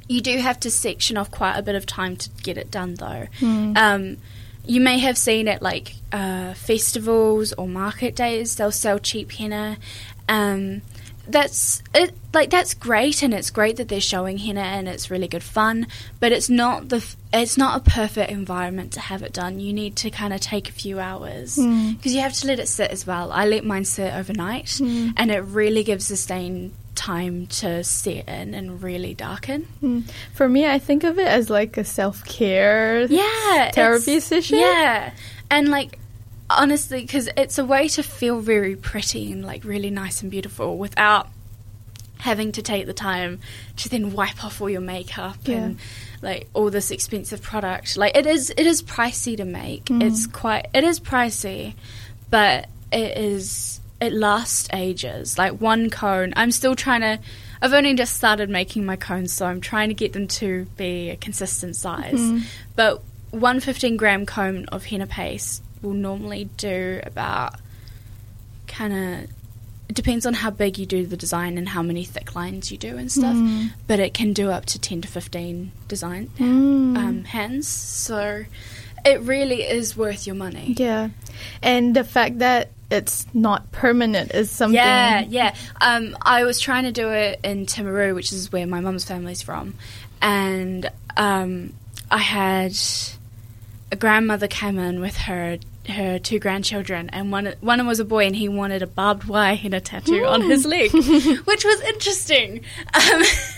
You 0.08 0.20
do 0.20 0.38
have 0.38 0.60
to 0.60 0.70
section 0.70 1.16
off 1.16 1.32
quite 1.32 1.56
a 1.56 1.62
bit 1.62 1.74
of 1.74 1.84
time 1.84 2.14
to 2.16 2.30
get 2.44 2.56
it 2.56 2.70
done, 2.70 2.94
though. 2.94 3.26
Hmm. 3.40 3.72
Um, 3.76 4.16
you 4.66 4.80
may 4.80 4.98
have 4.98 5.16
seen 5.16 5.48
at 5.48 5.62
like 5.62 5.94
uh, 6.12 6.54
festivals 6.54 7.52
or 7.52 7.66
market 7.68 8.14
days, 8.16 8.56
they'll 8.56 8.72
sell 8.72 8.98
cheap 8.98 9.32
henna. 9.32 9.76
Um, 10.28 10.82
that's 11.28 11.82
it. 11.92 12.14
Like 12.32 12.50
that's 12.50 12.74
great, 12.74 13.22
and 13.24 13.34
it's 13.34 13.50
great 13.50 13.76
that 13.78 13.88
they're 13.88 14.00
showing 14.00 14.38
henna, 14.38 14.60
and 14.60 14.88
it's 14.88 15.10
really 15.10 15.26
good 15.26 15.42
fun. 15.42 15.88
But 16.20 16.30
it's 16.32 16.48
not 16.48 16.88
the. 16.88 16.96
f- 16.96 17.16
It's 17.32 17.56
not 17.58 17.80
a 17.80 17.90
perfect 17.90 18.30
environment 18.30 18.92
to 18.92 19.00
have 19.00 19.22
it 19.24 19.32
done. 19.32 19.58
You 19.58 19.72
need 19.72 19.96
to 19.96 20.10
kind 20.10 20.32
of 20.32 20.40
take 20.40 20.68
a 20.68 20.72
few 20.72 21.00
hours 21.00 21.56
because 21.56 22.14
you 22.14 22.20
have 22.20 22.32
to 22.34 22.46
let 22.46 22.60
it 22.60 22.68
sit 22.68 22.90
as 22.92 23.06
well. 23.06 23.32
I 23.32 23.46
let 23.46 23.64
mine 23.64 23.84
sit 23.84 24.14
overnight, 24.14 24.78
and 24.80 25.30
it 25.32 25.40
really 25.40 25.82
gives 25.82 26.06
the 26.08 26.16
stain 26.16 26.72
time 26.96 27.46
to 27.46 27.84
set 27.84 28.28
in 28.28 28.54
and 28.54 28.82
really 28.82 29.14
darken. 29.14 29.68
Mm. 29.82 30.10
For 30.34 30.48
me, 30.48 30.66
I 30.66 30.78
think 30.80 31.04
of 31.04 31.18
it 31.18 31.26
as 31.28 31.48
like 31.50 31.76
a 31.76 31.84
self 31.84 32.24
care. 32.24 33.02
yeah 33.06 33.70
therapy 33.70 34.18
session? 34.20 34.58
yeah 34.58 35.12
and 35.50 35.68
like 35.68 35.98
honestly 36.50 37.02
because 37.02 37.28
it's 37.36 37.58
a 37.58 37.64
way 37.64 37.88
to 37.88 38.02
feel 38.02 38.40
very 38.40 38.74
pretty 38.76 39.30
and 39.32 39.44
like 39.44 39.64
really 39.64 39.90
nice 39.90 40.22
and 40.22 40.30
beautiful 40.30 40.78
without 40.78 41.28
having 42.18 42.50
to 42.52 42.62
take 42.62 42.86
the 42.86 42.94
time 42.94 43.38
to 43.76 43.88
then 43.88 44.12
wipe 44.12 44.42
off 44.44 44.60
all 44.60 44.70
your 44.70 44.80
makeup 44.80 45.36
Yeah. 45.44 45.56
and 45.56 45.78
like 46.22 46.48
all 46.54 46.70
this 46.70 46.90
expensive 46.90 47.42
product 47.42 47.96
like 47.96 48.16
it 48.16 48.26
is 48.26 48.50
it 48.56 48.66
is 48.66 48.82
pricey 48.82 49.36
to 49.36 49.44
make 49.44 49.84
Mm. 49.86 50.02
it's 50.02 50.26
quite 50.26 50.66
it 50.72 50.82
is 50.82 50.98
pricey 50.98 51.74
but 52.30 52.68
it 52.90 53.18
is 53.18 53.80
it 54.00 54.12
lasts 54.12 54.68
ages 54.72 55.38
like 55.38 55.52
one 55.60 55.88
cone 55.90 56.32
i'm 56.36 56.50
still 56.50 56.74
trying 56.76 57.00
to 57.00 57.18
i've 57.62 57.72
only 57.72 57.94
just 57.94 58.14
started 58.16 58.50
making 58.50 58.84
my 58.84 58.96
cones 58.96 59.32
so 59.32 59.46
i'm 59.46 59.60
trying 59.60 59.88
to 59.88 59.94
get 59.94 60.12
them 60.12 60.26
to 60.28 60.66
be 60.76 61.10
a 61.10 61.16
consistent 61.16 61.74
size 61.76 62.12
Mm-hmm. 62.14 62.44
but 62.74 63.02
one 63.30 63.58
15 63.60 63.96
gram 63.96 64.26
cone 64.26 64.66
of 64.66 64.84
henna 64.84 65.06
paste 65.06 65.62
will 65.82 65.92
normally 65.94 66.48
do 66.56 67.00
about 67.04 67.54
kind 68.66 68.92
of 68.92 69.30
it 69.88 69.94
depends 69.94 70.26
on 70.26 70.34
how 70.34 70.50
big 70.50 70.78
you 70.78 70.84
do 70.86 71.06
the 71.06 71.16
design 71.16 71.56
and 71.56 71.68
how 71.68 71.80
many 71.80 72.02
thick 72.04 72.34
lines 72.34 72.72
you 72.72 72.76
do 72.78 72.96
and 72.98 73.10
stuff 73.10 73.34
Mm. 73.36 73.70
but 73.86 74.00
it 74.00 74.12
can 74.14 74.32
do 74.32 74.50
up 74.50 74.66
to 74.66 74.78
10 74.80 75.02
to 75.02 75.08
15 75.08 75.70
design 75.88 76.28
Mm. 76.38 76.96
um, 76.98 77.24
hands 77.24 77.68
so 77.68 78.44
it 79.04 79.20
really 79.22 79.62
is 79.62 79.96
worth 79.96 80.26
your 80.26 80.36
money 80.36 80.74
Yeah, 80.76 81.10
and 81.62 81.94
the 81.94 82.04
fact 82.04 82.38
that 82.38 82.70
it's 82.90 83.26
not 83.34 83.72
permanent 83.72 84.32
is 84.32 84.50
something. 84.50 84.76
Yeah, 84.76 85.20
yeah. 85.20 85.54
Um, 85.80 86.16
I 86.22 86.44
was 86.44 86.60
trying 86.60 86.84
to 86.84 86.92
do 86.92 87.10
it 87.10 87.40
in 87.42 87.66
Timaru, 87.66 88.14
which 88.14 88.32
is 88.32 88.52
where 88.52 88.66
my 88.66 88.80
mum's 88.80 89.04
family's 89.04 89.42
from, 89.42 89.74
and 90.22 90.90
um, 91.16 91.72
I 92.10 92.18
had 92.18 92.76
a 93.90 93.96
grandmother 93.96 94.48
came 94.48 94.78
in 94.78 95.00
with 95.00 95.16
her 95.16 95.58
her 95.88 96.18
two 96.18 96.38
grandchildren, 96.38 97.08
and 97.10 97.30
one 97.30 97.54
one 97.60 97.86
was 97.86 98.00
a 98.00 98.04
boy, 98.04 98.26
and 98.26 98.36
he 98.36 98.48
wanted 98.48 98.82
a 98.82 98.86
barbed 98.86 99.24
wire 99.24 99.54
henna 99.54 99.80
tattoo 99.80 100.24
on 100.24 100.42
his 100.42 100.64
leg, 100.64 100.92
which 101.44 101.64
was 101.64 101.80
interesting. 101.82 102.62
Um, 102.94 103.22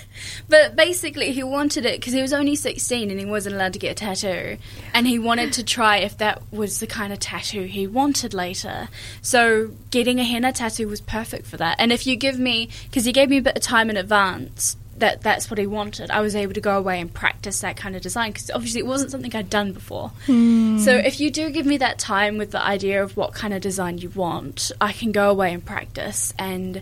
but 0.49 0.75
basically, 0.75 1.31
he 1.31 1.43
wanted 1.43 1.85
it 1.85 1.99
because 1.99 2.13
he 2.13 2.21
was 2.21 2.33
only 2.33 2.55
sixteen 2.55 3.11
and 3.11 3.19
he 3.19 3.25
wasn't 3.25 3.55
allowed 3.55 3.73
to 3.73 3.79
get 3.79 3.91
a 3.91 3.95
tattoo, 3.95 4.57
and 4.93 5.07
he 5.07 5.19
wanted 5.19 5.53
to 5.53 5.63
try 5.63 5.97
if 5.97 6.17
that 6.17 6.41
was 6.51 6.79
the 6.79 6.87
kind 6.87 7.13
of 7.13 7.19
tattoo 7.19 7.63
he 7.63 7.87
wanted 7.87 8.33
later. 8.33 8.89
So 9.21 9.71
getting 9.91 10.19
a 10.19 10.23
henna 10.23 10.51
tattoo 10.51 10.87
was 10.87 11.01
perfect 11.01 11.45
for 11.45 11.57
that. 11.57 11.77
And 11.79 11.91
if 11.91 12.05
you 12.07 12.15
give 12.15 12.39
me, 12.39 12.69
because 12.85 13.05
he 13.05 13.11
gave 13.11 13.29
me 13.29 13.37
a 13.37 13.41
bit 13.41 13.55
of 13.55 13.63
time 13.63 13.89
in 13.89 13.97
advance. 13.97 14.75
That 14.97 15.21
that's 15.21 15.49
what 15.49 15.57
he 15.57 15.65
wanted. 15.65 16.11
I 16.11 16.19
was 16.19 16.35
able 16.35 16.53
to 16.55 16.59
go 16.59 16.77
away 16.77 16.99
and 16.99 17.13
practice 17.13 17.61
that 17.61 17.77
kind 17.77 17.95
of 17.95 18.01
design 18.01 18.33
because 18.33 18.51
obviously 18.51 18.81
it 18.81 18.85
wasn't 18.85 19.11
something 19.11 19.33
I'd 19.33 19.49
done 19.49 19.71
before. 19.71 20.09
Hmm. 20.25 20.77
So 20.79 20.93
if 20.93 21.21
you 21.21 21.31
do 21.31 21.49
give 21.51 21.65
me 21.65 21.77
that 21.77 21.99
time 21.99 22.37
with 22.37 22.51
the 22.51 22.61
idea 22.61 23.01
of 23.01 23.15
what 23.15 23.33
kind 23.33 23.53
of 23.53 23.61
design 23.61 23.99
you 23.99 24.09
want, 24.09 24.73
I 24.81 24.91
can 24.91 25.13
go 25.13 25.29
away 25.29 25.53
and 25.53 25.63
practice. 25.63 26.33
And 26.37 26.81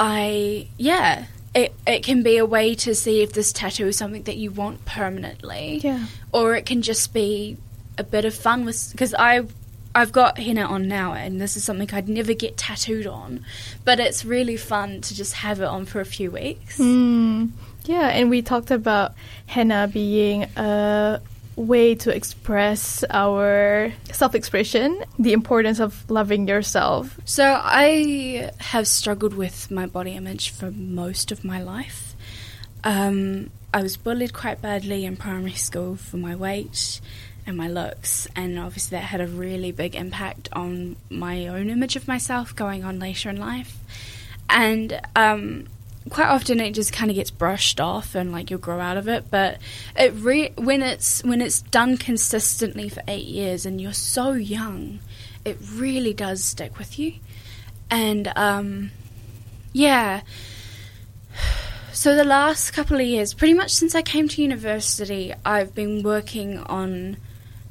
I, 0.00 0.66
yeah, 0.76 1.26
it, 1.56 1.74
it 1.86 2.04
can 2.04 2.22
be 2.22 2.36
a 2.36 2.46
way 2.46 2.76
to 2.76 2.94
see 2.94 3.22
if 3.22 3.32
this 3.32 3.52
tattoo 3.52 3.88
is 3.88 3.96
something 3.96 4.22
that 4.24 4.36
you 4.36 4.52
want 4.52 4.84
permanently. 4.84 5.80
Yeah. 5.82 6.06
Or 6.32 6.54
it 6.54 6.66
can 6.66 6.82
just 6.82 7.12
be 7.12 7.56
a 7.98 8.04
bit 8.04 8.24
of 8.24 8.34
fun 8.34 8.64
with, 8.64 8.92
because 8.92 9.12
I. 9.14 9.46
I've 9.94 10.12
got 10.12 10.36
henna 10.36 10.66
on 10.66 10.88
now, 10.88 11.14
and 11.14 11.40
this 11.40 11.56
is 11.56 11.64
something 11.64 11.88
I'd 11.90 12.06
never 12.06 12.34
get 12.34 12.58
tattooed 12.58 13.06
on, 13.06 13.46
but 13.82 13.98
it's 13.98 14.26
really 14.26 14.58
fun 14.58 15.00
to 15.00 15.14
just 15.14 15.32
have 15.32 15.58
it 15.62 15.64
on 15.64 15.86
for 15.86 16.02
a 16.02 16.04
few 16.04 16.30
weeks. 16.30 16.76
Mm. 16.76 17.52
Yeah, 17.86 18.08
and 18.08 18.28
we 18.28 18.42
talked 18.42 18.70
about 18.70 19.14
henna 19.46 19.88
being 19.90 20.42
a 20.54 21.22
way 21.56 21.94
to 21.94 22.14
express 22.14 23.02
our 23.10 23.92
self 24.12 24.34
expression, 24.34 25.02
the 25.18 25.32
importance 25.32 25.80
of 25.80 26.08
loving 26.10 26.46
yourself. 26.46 27.18
So, 27.24 27.60
I 27.62 28.50
have 28.58 28.86
struggled 28.86 29.34
with 29.34 29.70
my 29.70 29.86
body 29.86 30.12
image 30.12 30.50
for 30.50 30.70
most 30.70 31.32
of 31.32 31.44
my 31.44 31.62
life. 31.62 32.14
Um, 32.84 33.50
I 33.74 33.82
was 33.82 33.96
bullied 33.96 34.32
quite 34.32 34.62
badly 34.62 35.04
in 35.04 35.16
primary 35.16 35.54
school 35.54 35.96
for 35.96 36.18
my 36.18 36.36
weight 36.36 37.00
and 37.46 37.56
my 37.56 37.68
looks, 37.68 38.28
and 38.36 38.58
obviously 38.58 38.96
that 38.98 39.04
had 39.04 39.20
a 39.20 39.26
really 39.26 39.72
big 39.72 39.94
impact 39.94 40.48
on 40.52 40.96
my 41.10 41.46
own 41.46 41.70
image 41.70 41.96
of 41.96 42.08
myself 42.08 42.54
going 42.54 42.84
on 42.84 42.98
later 42.98 43.30
in 43.30 43.36
life. 43.36 43.78
And 44.48 45.00
um, 45.14 45.66
quite 46.10 46.28
often 46.28 46.60
it 46.60 46.72
just 46.72 46.92
kind 46.92 47.10
of 47.10 47.16
gets 47.16 47.30
brushed 47.30 47.80
off 47.80 48.14
and 48.14 48.30
like 48.30 48.50
you'll 48.50 48.60
grow 48.60 48.78
out 48.78 48.96
of 48.96 49.08
it 49.08 49.24
but 49.30 49.58
it 49.96 50.12
re- 50.14 50.52
when 50.56 50.82
it's 50.82 51.22
when 51.24 51.42
it's 51.42 51.62
done 51.62 51.96
consistently 51.96 52.88
for 52.88 53.02
8 53.08 53.24
years 53.24 53.66
and 53.66 53.80
you're 53.80 53.92
so 53.92 54.32
young 54.32 55.00
it 55.46 55.58
really 55.74 56.12
does 56.12 56.42
stick 56.42 56.76
with 56.76 56.98
you. 56.98 57.14
And 57.88 58.32
um 58.36 58.90
yeah. 59.72 60.22
So 61.92 62.14
the 62.14 62.24
last 62.24 62.72
couple 62.72 62.96
of 62.96 63.06
years 63.06 63.32
pretty 63.32 63.54
much 63.54 63.70
since 63.70 63.94
I 63.94 64.02
came 64.02 64.28
to 64.28 64.42
university 64.42 65.32
I've 65.44 65.74
been 65.74 66.02
working 66.02 66.58
on 66.58 67.16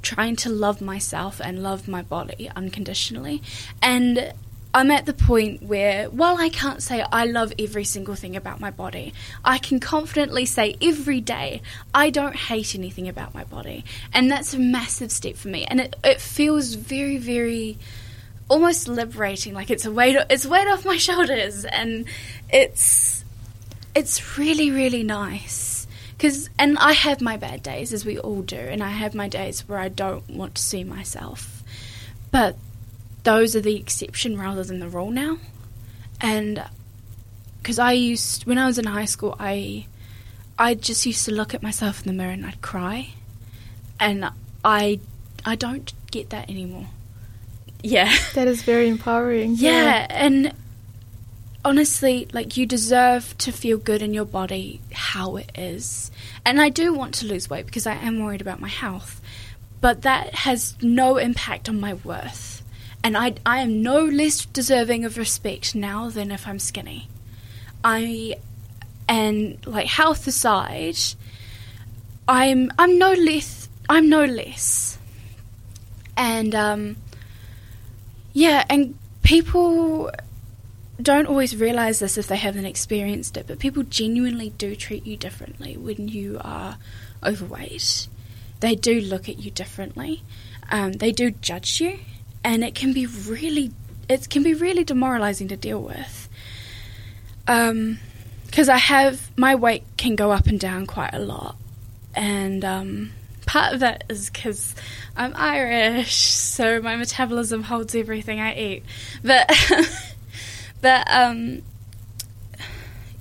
trying 0.02 0.36
to 0.38 0.50
love 0.50 0.82
myself 0.82 1.42
and 1.44 1.62
love 1.62 1.88
my 1.88 2.02
body 2.02 2.50
unconditionally. 2.56 3.42
And 3.82 4.34
I'm 4.76 4.92
at 4.92 5.06
the 5.06 5.14
point 5.14 5.64
where, 5.64 6.10
while 6.10 6.36
I 6.38 6.50
can't 6.50 6.84
say 6.84 7.02
I 7.02 7.24
love 7.24 7.54
every 7.58 7.86
single 7.86 8.14
thing 8.14 8.36
about 8.36 8.60
my 8.60 8.72
body, 8.72 9.14
I 9.46 9.58
can 9.58 9.80
confidently 9.80 10.46
say 10.46 10.76
every 10.82 11.22
day 11.22 11.62
I 11.94 12.10
don't 12.10 12.36
hate 12.36 12.76
anything 12.76 13.08
about 13.08 13.34
my 13.34 13.46
body. 13.46 13.86
And 14.12 14.30
that's 14.30 14.54
a 14.54 14.60
massive 14.60 15.14
step 15.14 15.38
for 15.38 15.48
me. 15.48 15.64
And 15.64 15.80
it, 15.80 15.96
it 16.04 16.20
feels 16.20 16.74
very, 16.74 17.18
very 17.18 17.78
almost 18.50 18.90
liberating. 18.90 19.54
Like 19.54 19.72
it's 19.72 19.86
a 19.86 19.92
weight, 19.94 20.18
it's 20.30 20.46
weight 20.46 20.68
off 20.68 20.84
my 20.84 20.98
shoulders. 21.08 21.64
And 21.64 22.04
it's, 22.50 23.24
it's 23.96 24.38
really, 24.38 24.72
really 24.72 25.04
nice. 25.04 25.88
Cause, 26.20 26.50
and 26.60 26.78
I 26.80 26.92
have 26.92 27.22
my 27.22 27.38
bad 27.38 27.64
days, 27.64 27.94
as 27.94 28.06
we 28.06 28.20
all 28.20 28.42
do, 28.42 28.58
and 28.58 28.84
I 28.84 28.90
have 28.90 29.16
my 29.16 29.30
days 29.30 29.62
where 29.70 29.80
I 29.80 29.88
don't 29.88 30.30
want 30.30 30.56
to 30.56 30.62
see 30.62 30.84
myself. 30.84 31.64
But 32.30 32.58
those 33.26 33.56
are 33.56 33.62
the 33.62 33.76
exception 33.76 34.40
rather 34.40 34.64
than 34.64 34.80
the 34.80 34.88
rule 34.88 35.12
now. 35.12 35.38
And 36.22 36.64
because 37.62 37.80
I 37.80 37.92
used, 37.92 38.46
when 38.46 38.58
I 38.58 38.68
was 38.68 38.78
in 38.78 38.86
high 38.86 39.06
school, 39.06 39.36
I, 39.38 39.88
I 40.58 40.76
just 40.76 41.06
used 41.06 41.26
to 41.26 41.32
look 41.32 41.54
at 41.54 41.62
myself 41.62 42.06
in 42.06 42.08
the 42.08 42.14
mirror 42.14 42.32
and 42.32 42.46
I'd 42.46 42.62
cry, 42.62 43.10
and 44.00 44.30
I, 44.64 45.00
I 45.44 45.56
don't 45.56 45.92
get 46.12 46.30
that 46.30 46.50
anymore. 46.50 46.86
Yeah, 47.84 48.16
that 48.36 48.48
is 48.48 48.62
very 48.62 48.88
empowering. 48.88 49.56
Yeah, 49.56 49.84
yeah, 49.84 50.08
and 50.10 50.54
honestly, 51.66 52.28
like 52.32 52.56
you 52.56 52.68
deserve 52.68 53.36
to 53.40 53.52
feel 53.52 53.78
good 53.78 54.04
in 54.04 54.14
your 54.14 54.26
body 54.26 54.82
how 54.94 55.36
it 55.36 55.52
is. 55.56 56.12
And 56.46 56.62
I 56.62 56.70
do 56.70 56.94
want 56.94 57.16
to 57.16 57.26
lose 57.26 57.50
weight 57.50 57.66
because 57.66 57.88
I 57.88 57.96
am 57.96 58.24
worried 58.24 58.42
about 58.42 58.62
my 58.62 58.70
health, 58.70 59.20
but 59.82 60.04
that 60.04 60.36
has 60.36 60.76
no 60.82 61.18
impact 61.18 61.68
on 61.68 61.80
my 61.80 61.96
worth 61.96 62.62
and 63.06 63.16
I, 63.16 63.36
I 63.46 63.60
am 63.60 63.84
no 63.84 64.04
less 64.04 64.48
deserving 64.48 65.06
of 65.06 65.16
respect 65.16 65.76
now 65.76 66.10
than 66.10 66.32
if 66.32 66.48
I'm 66.48 66.58
skinny. 66.58 67.08
I, 67.84 68.38
and 69.08 69.64
like 69.68 69.86
health 69.86 70.26
aside, 70.26 70.98
I'm 72.28 72.72
I'm 72.80 72.98
no 72.98 73.14
less 73.14 73.70
I'm 73.88 74.10
no 74.10 74.26
less, 74.26 74.98
and 76.18 76.56
um, 76.56 76.96
yeah, 78.34 78.66
and 78.72 78.98
people 79.22 80.10
don't 81.00 81.28
always 81.28 81.56
realize 81.56 82.00
this 82.00 82.18
if 82.18 82.26
they 82.26 82.38
haven't 82.38 82.66
experienced 82.66 83.38
it, 83.38 83.46
but 83.46 83.60
people 83.60 83.84
genuinely 83.84 84.50
do 84.58 84.76
treat 84.76 85.06
you 85.06 85.16
differently 85.16 85.78
when 85.78 86.08
you 86.08 86.42
are 86.44 86.80
overweight. 87.24 88.08
They 88.62 88.74
do 88.74 89.00
look 89.00 89.30
at 89.30 89.38
you 89.38 89.52
differently. 89.52 90.24
Um, 90.72 90.94
they 90.94 91.12
do 91.12 91.30
judge 91.30 91.80
you 91.80 92.00
and 92.46 92.64
it 92.64 92.76
can 92.76 92.94
be 92.94 93.08
really 93.08 93.72
it 94.08 94.30
can 94.30 94.44
be 94.44 94.54
really 94.54 94.84
demoralizing 94.84 95.48
to 95.48 95.58
deal 95.58 95.82
with. 95.82 96.30
Um, 97.48 97.98
because 98.46 98.70
I 98.70 98.78
have 98.78 99.32
my 99.36 99.56
weight 99.56 99.84
can 99.98 100.16
go 100.16 100.32
up 100.32 100.46
and 100.46 100.60
down 100.60 100.86
quite 100.86 101.14
a 101.14 101.20
lot, 101.20 101.58
and 102.14 102.64
um, 102.64 103.12
part 103.46 103.74
of 103.74 103.80
that 103.82 104.06
is 104.08 104.30
because 104.30 104.76
I'm 105.18 105.34
Irish, 105.36 106.16
so 106.16 106.82
my 106.82 106.96
metabolism 106.96 107.64
holds 107.64 107.96
everything 107.96 108.40
I 108.40 108.56
eat. 108.56 108.84
But 109.24 109.52
but 110.82 111.08
um, 111.12 111.64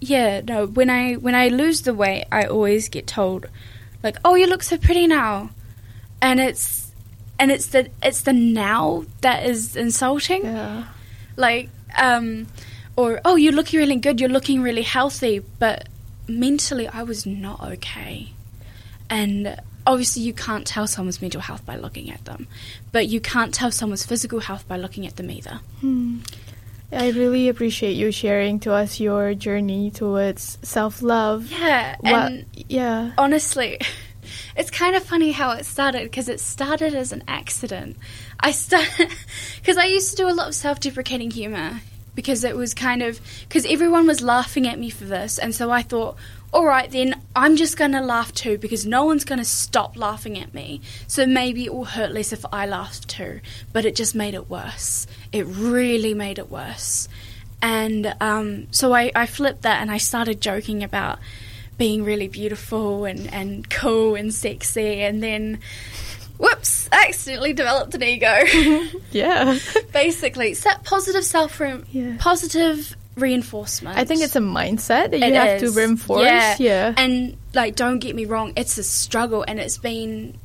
yeah, 0.01 0.43
no. 0.43 0.67
When 0.67 0.91
I 0.91 1.15
when 1.15 1.35
I 1.35 1.49
lose 1.49 1.83
the 1.83 1.95
weight, 1.95 2.27
I 2.31 2.45
always 2.45 2.89
get 2.91 3.07
told 3.07 3.47
like, 4.03 4.19
"Oh, 4.25 4.35
you 4.35 4.47
look 4.47 4.63
so 4.63 4.77
pretty 4.77 5.07
now," 5.07 5.51
and 6.21 6.39
it's 6.39 6.84
and 7.39 7.51
it's 7.51 7.67
the 7.67 7.89
it's 8.03 8.23
the 8.23 8.33
now 8.33 9.05
that 9.21 9.47
is 9.47 9.77
insulting. 9.77 10.45
Yeah. 10.45 10.85
Like, 11.37 11.69
um, 11.97 12.47
or 12.97 13.21
oh, 13.25 13.37
you're 13.37 13.53
looking 13.53 13.79
really 13.81 13.97
good. 13.97 14.21
You're 14.21 14.31
looking 14.31 14.63
really 14.63 14.83
healthy, 14.83 15.41
but 15.59 15.89
mentally, 16.29 16.87
I 16.89 17.03
was 17.03 17.27
not 17.27 17.63
okay, 17.63 18.33
and 19.11 19.61
obviously 19.87 20.23
you 20.23 20.33
can't 20.33 20.67
tell 20.67 20.87
someone's 20.87 21.21
mental 21.21 21.41
health 21.41 21.65
by 21.67 21.77
looking 21.77 22.11
at 22.11 22.25
them, 22.25 22.47
but 22.93 23.09
you 23.09 23.21
can't 23.21 23.53
tell 23.53 23.71
someone's 23.71 24.07
physical 24.07 24.41
health 24.41 24.67
by 24.69 24.77
looking 24.77 25.07
at 25.07 25.17
them 25.17 25.31
either. 25.31 25.61
Hmm. 25.81 26.19
I 26.93 27.11
really 27.11 27.49
appreciate 27.49 27.95
you 27.95 28.13
sharing 28.13 28.61
to 28.61 28.73
us 28.73 29.01
your 29.01 29.35
journey 29.35 29.91
towards 29.91 30.59
self 30.63 31.03
love. 31.03 31.51
Yeah, 31.51 31.97
and 32.05 32.47
yeah. 32.55 33.13
Honestly, 33.19 33.81
it's 34.57 34.71
kind 34.71 34.97
of 34.97 35.03
funny 35.03 35.33
how 35.33 35.53
it 35.53 35.65
started 35.65 36.05
because 36.05 36.29
it 36.29 36.41
started 36.41 36.95
as 36.95 37.13
an 37.13 37.25
accident. 37.29 37.97
I 38.41 38.51
started 38.51 39.11
because 39.57 39.77
I 39.79 39.87
used 39.87 40.11
to 40.11 40.17
do 40.17 40.29
a 40.29 40.35
lot 40.35 40.49
of 40.49 40.55
self-deprecating 40.55 41.31
humor 41.31 41.81
because 42.15 42.45
it 42.45 42.57
was 42.57 42.75
kind 42.75 43.03
of 43.03 43.21
because 43.49 43.67
everyone 43.67 44.07
was 44.07 44.21
laughing 44.23 44.67
at 44.67 44.79
me 44.79 44.91
for 44.91 45.05
this, 45.05 45.39
and 45.39 45.55
so 45.55 45.71
I 45.71 45.83
thought, 45.83 46.17
all 46.55 46.65
right, 46.65 46.89
then 46.89 47.21
I'm 47.35 47.57
just 47.57 47.77
going 47.77 47.93
to 47.93 48.01
laugh 48.01 48.33
too 48.33 48.59
because 48.59 48.87
no 48.87 49.05
one's 49.05 49.25
going 49.25 49.41
to 49.41 49.45
stop 49.45 49.97
laughing 49.97 50.39
at 50.39 50.55
me. 50.55 50.81
So 51.09 51.27
maybe 51.27 51.65
it 51.65 51.75
will 51.75 51.85
hurt 51.85 52.13
less 52.13 52.33
if 52.33 52.45
I 52.53 52.67
laugh 52.67 53.01
too. 53.09 53.41
But 53.73 53.85
it 53.85 53.97
just 53.97 54.15
made 54.15 54.35
it 54.35 54.49
worse. 54.49 55.09
It 55.33 55.47
really 55.47 56.15
made 56.15 56.39
it 56.39 56.49
worse. 56.49 57.09
And 57.61 58.15
um, 58.21 58.69
so 58.71 58.95
I, 58.95 59.11
I 59.17 59.27
flipped 59.27 59.63
that 59.63 59.83
and 59.83 59.91
I 59.91 59.97
started 59.97 60.41
joking 60.41 60.85
about 60.85 61.19
being 61.79 62.05
really 62.05 62.29
beautiful 62.29 63.05
and, 63.05 63.33
and 63.33 63.69
cool 63.69 64.15
and 64.15 64.33
sexy, 64.33 65.03
and 65.03 65.23
then 65.23 65.59
whoops, 66.39 66.89
accidentally 66.93 67.53
developed 67.53 67.95
an 67.95 68.03
ego. 68.03 68.41
yeah. 69.11 69.59
Basically, 69.93 70.55
set 70.55 70.85
positive 70.85 71.25
self 71.25 71.61
yeah. 71.91 72.17
positive 72.19 72.97
reinforcement. 73.17 73.97
I 73.97 74.05
think 74.05 74.23
it's 74.23 74.37
a 74.37 74.41
mindset 74.41 75.11
that 75.11 75.19
you 75.19 75.27
it 75.27 75.35
have 75.35 75.63
is. 75.63 75.73
to 75.73 75.79
reinforce. 75.79 76.25
Yeah. 76.25 76.57
yeah. 76.59 76.95
And 76.97 77.37
like 77.55 77.77
don't 77.77 77.99
get 77.99 78.15
me 78.15 78.25
wrong, 78.25 78.53
it's 78.57 78.79
a 78.79 78.85
struggle 78.85 79.45
and 79.47 79.61
it's 79.61 79.79
been 79.79 80.37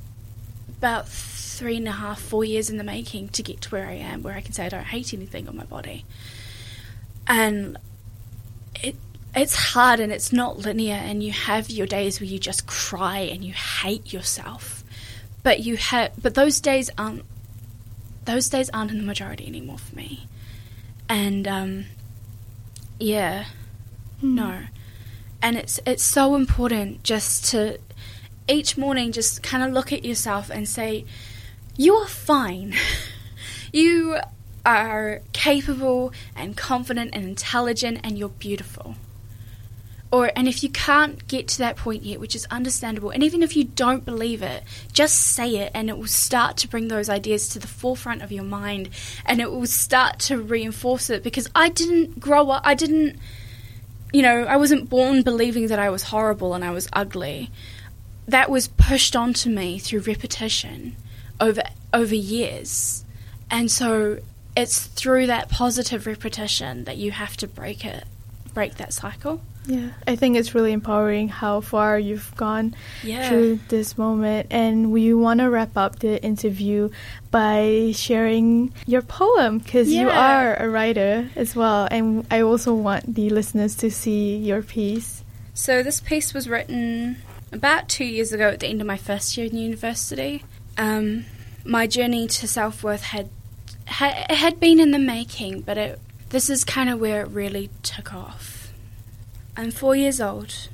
about 0.78 1.08
three 1.08 1.78
and 1.78 1.88
a 1.88 1.92
half, 1.92 2.22
four 2.22 2.46
years 2.46 2.70
in 2.70 2.78
the 2.78 2.84
making 2.84 3.30
to 3.30 3.44
get 3.44 3.62
to 3.62 3.70
where 3.70 3.86
I 3.86 3.96
am, 3.96 4.24
where 4.24 4.36
I 4.36 4.42
can 4.42 4.54
say 4.54 4.66
I 4.66 4.70
don't 4.70 4.86
hate 4.86 5.14
anything 5.14 5.48
on 5.48 5.58
my 5.58 5.66
body. 5.66 6.06
And 7.28 7.78
it 8.82 8.96
it's 9.36 9.56
hard 9.56 10.00
and 10.00 10.12
it's 10.12 10.34
not 10.34 10.58
linear 10.58 10.96
and 10.96 11.22
you 11.24 11.32
have 11.32 11.70
your 11.70 11.86
days 11.86 12.20
where 12.20 12.28
you 12.28 12.40
just 12.40 12.66
cry 12.66 13.20
and 13.20 13.44
you 13.44 13.54
hate 13.54 14.12
yourself. 14.12 14.84
But 15.44 15.60
you 15.60 15.78
have 15.78 16.12
but 16.22 16.36
those 16.36 16.60
days 16.60 16.90
aren't 16.98 17.24
those 18.26 18.50
days 18.50 18.70
aren't 18.72 18.92
in 18.92 18.98
the 18.98 19.04
majority 19.04 19.48
anymore 19.48 19.78
for 19.78 19.96
me. 19.96 20.28
And 21.08 21.48
um, 21.48 21.86
yeah. 23.00 23.46
Mm. 24.22 24.34
no. 24.36 24.62
And 25.42 25.58
it's 25.58 25.80
it's 25.86 26.04
so 26.04 26.36
important 26.36 27.04
just 27.04 27.46
to 27.52 27.80
each 28.48 28.78
morning 28.78 29.12
just 29.12 29.44
kind 29.44 29.64
of 29.64 29.72
look 29.72 29.94
at 29.94 30.04
yourself 30.04 30.50
and 30.50 30.68
say 30.68 31.06
you 31.78 31.94
are 31.96 32.08
fine. 32.08 32.76
You 33.72 34.18
are 34.66 35.22
capable 35.32 36.12
and 36.36 36.58
confident 36.58 37.12
and 37.14 37.24
intelligent 37.24 38.00
and 38.04 38.18
you're 38.18 38.30
beautiful 38.30 38.96
or 40.12 40.32
and 40.36 40.48
if 40.48 40.64
you 40.64 40.70
can't 40.70 41.28
get 41.28 41.48
to 41.48 41.58
that 41.60 41.76
point 41.76 42.04
yet 42.04 42.20
which 42.20 42.36
is 42.36 42.46
understandable 42.50 43.10
and 43.10 43.24
even 43.24 43.44
if 43.44 43.56
you 43.56 43.64
don't 43.64 44.06
believe 44.06 44.42
it 44.42 44.64
just 44.92 45.16
say 45.16 45.58
it 45.58 45.72
and 45.76 45.90
it 45.90 45.98
will 45.98 46.08
start 46.08 46.58
to 46.58 46.68
bring 46.68 46.88
those 46.88 47.10
ideas 47.10 47.50
to 47.50 47.60
the 47.60 47.68
forefront 47.68 48.22
of 48.22 48.32
your 48.32 48.44
mind 48.44 48.90
and 49.26 49.40
it 49.40 49.52
will 49.52 49.68
start 49.68 50.20
to 50.20 50.38
reinforce 50.38 51.10
it 51.10 51.24
because 51.24 51.48
i 51.54 51.70
didn't 51.70 52.20
grow 52.20 52.50
up 52.50 52.62
i 52.66 52.74
didn't 52.74 53.18
you 54.12 54.22
know 54.22 54.44
i 54.44 54.58
wasn't 54.58 54.90
born 54.90 55.22
believing 55.22 55.68
that 55.68 55.80
i 55.80 55.90
was 55.90 56.04
horrible 56.04 56.54
and 56.54 56.66
i 56.66 56.72
was 56.72 56.88
ugly 56.94 57.52
that 58.30 58.50
was 58.50 58.68
pushed 58.68 59.16
onto 59.16 59.50
me 59.50 59.80
through 59.80 60.02
repetition 60.02 60.96
over 61.40 61.64
over 61.94 62.16
years. 62.16 63.04
And 63.50 63.72
so 63.72 64.20
it's 64.56 64.86
through 64.86 65.28
that 65.28 65.50
positive 65.50 66.06
repetition 66.06 66.84
that 66.84 66.98
you 66.98 67.12
have 67.12 67.36
to 67.38 67.48
break 67.48 67.84
it, 67.84 68.04
break 68.54 68.76
that 68.76 68.94
cycle. 68.94 69.42
Yeah, 69.66 69.90
I 70.08 70.16
think 70.16 70.36
it's 70.36 70.56
really 70.56 70.72
empowering 70.74 71.30
how 71.30 71.62
far 71.62 72.00
you've 72.00 72.36
gone 72.36 72.76
Yeah. 73.04 73.30
through 73.30 73.60
this 73.68 73.98
moment. 73.98 74.48
And 74.50 74.92
we 74.92 75.14
want 75.14 75.42
to 75.42 75.50
wrap 75.50 75.78
up 75.78 76.00
the 76.00 76.22
interview 76.24 76.90
by 77.30 77.92
sharing 77.96 78.74
your 78.88 79.02
poem 79.02 79.60
because 79.60 79.92
you 79.92 80.10
are 80.10 80.56
a 80.56 80.68
writer 80.68 81.30
as 81.36 81.56
well. 81.56 81.88
And 81.92 82.26
I 82.32 82.42
also 82.42 82.74
want 82.74 83.14
the 83.16 83.30
listeners 83.30 83.76
to 83.76 83.92
see 83.92 84.38
your 84.38 84.64
piece. 84.64 85.24
So 85.54 85.84
this 85.84 86.00
piece 86.02 86.34
was 86.34 86.50
written 86.50 87.18
about 87.52 87.90
two 87.90 88.06
years 88.06 88.32
ago 88.32 88.50
at 88.50 88.60
the 88.62 88.68
end 88.68 88.82
of 88.82 88.88
my 88.88 88.98
first 88.98 89.38
year 89.38 89.48
in 89.48 89.58
university. 89.58 90.44
Um, 90.78 91.26
my 91.66 91.86
journey 91.86 92.28
to 92.28 92.48
self 92.48 92.84
worth 92.84 93.04
had, 93.04 93.30
had 93.86 94.32
it 94.32 94.36
had 94.36 94.60
been 94.60 94.80
in 94.80 94.92
the 94.92 95.00
making, 95.00 95.62
but 95.62 95.78
it 95.78 96.00
this 96.30 96.50
is 96.50 96.64
kind 96.64 96.90
of 96.90 97.00
where 97.00 97.22
it 97.22 97.30
really 97.30 97.70
took 97.84 98.14
off. 98.14 98.59
I'm 99.60 99.72
four 99.72 99.94
years 99.94 100.22
old. 100.22 100.70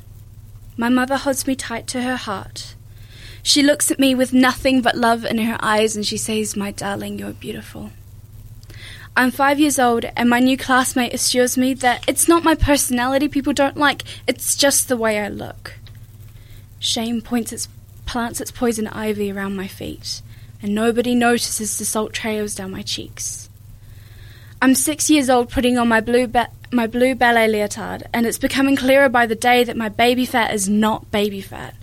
My 0.77 0.89
mother 0.89 1.17
holds 1.17 1.47
me 1.47 1.55
tight 1.55 1.87
to 1.87 2.03
her 2.03 2.17
heart. 2.17 2.75
She 3.41 3.63
looks 3.63 3.89
at 3.89 3.97
me 3.97 4.13
with 4.13 4.31
nothing 4.31 4.83
but 4.83 4.95
love 4.95 5.25
in 5.25 5.39
her 5.39 5.57
eyes 5.59 5.95
and 5.95 6.05
she 6.05 6.17
says, 6.17 6.55
My 6.55 6.69
darling, 6.69 7.17
you're 7.17 7.33
beautiful. 7.33 7.89
I'm 9.17 9.31
five 9.31 9.59
years 9.59 9.79
old, 9.79 10.05
and 10.15 10.29
my 10.29 10.39
new 10.39 10.55
classmate 10.55 11.15
assures 11.15 11.57
me 11.57 11.73
that 11.73 12.07
it's 12.07 12.27
not 12.27 12.43
my 12.43 12.53
personality 12.53 13.27
people 13.27 13.53
don't 13.53 13.75
like, 13.75 14.03
it's 14.27 14.55
just 14.55 14.87
the 14.87 14.97
way 14.97 15.19
I 15.19 15.29
look. 15.29 15.79
Shame 16.77 17.23
points 17.23 17.51
its, 17.51 17.67
plants 18.05 18.39
its 18.39 18.51
poison 18.51 18.85
ivy 18.85 19.31
around 19.31 19.55
my 19.55 19.67
feet, 19.67 20.21
and 20.61 20.75
nobody 20.75 21.15
notices 21.15 21.79
the 21.79 21.85
salt 21.85 22.13
trails 22.13 22.53
down 22.53 22.69
my 22.69 22.83
cheeks. 22.83 23.44
I'm 24.65 24.73
six 24.73 25.11
years 25.11 25.29
old 25.29 25.51
putting 25.51 25.77
on 25.77 25.87
my 25.87 26.01
blue, 26.01 26.25
ba- 26.25 26.49
my 26.71 26.87
blue 26.87 27.13
ballet 27.13 27.47
leotard, 27.47 28.01
and 28.11 28.25
it's 28.25 28.39
becoming 28.39 28.75
clearer 28.75 29.09
by 29.09 29.27
the 29.27 29.35
day 29.35 29.63
that 29.63 29.77
my 29.77 29.89
baby 29.89 30.25
fat 30.25 30.55
is 30.55 30.67
not 30.67 31.11
baby 31.11 31.39
fat. 31.39 31.75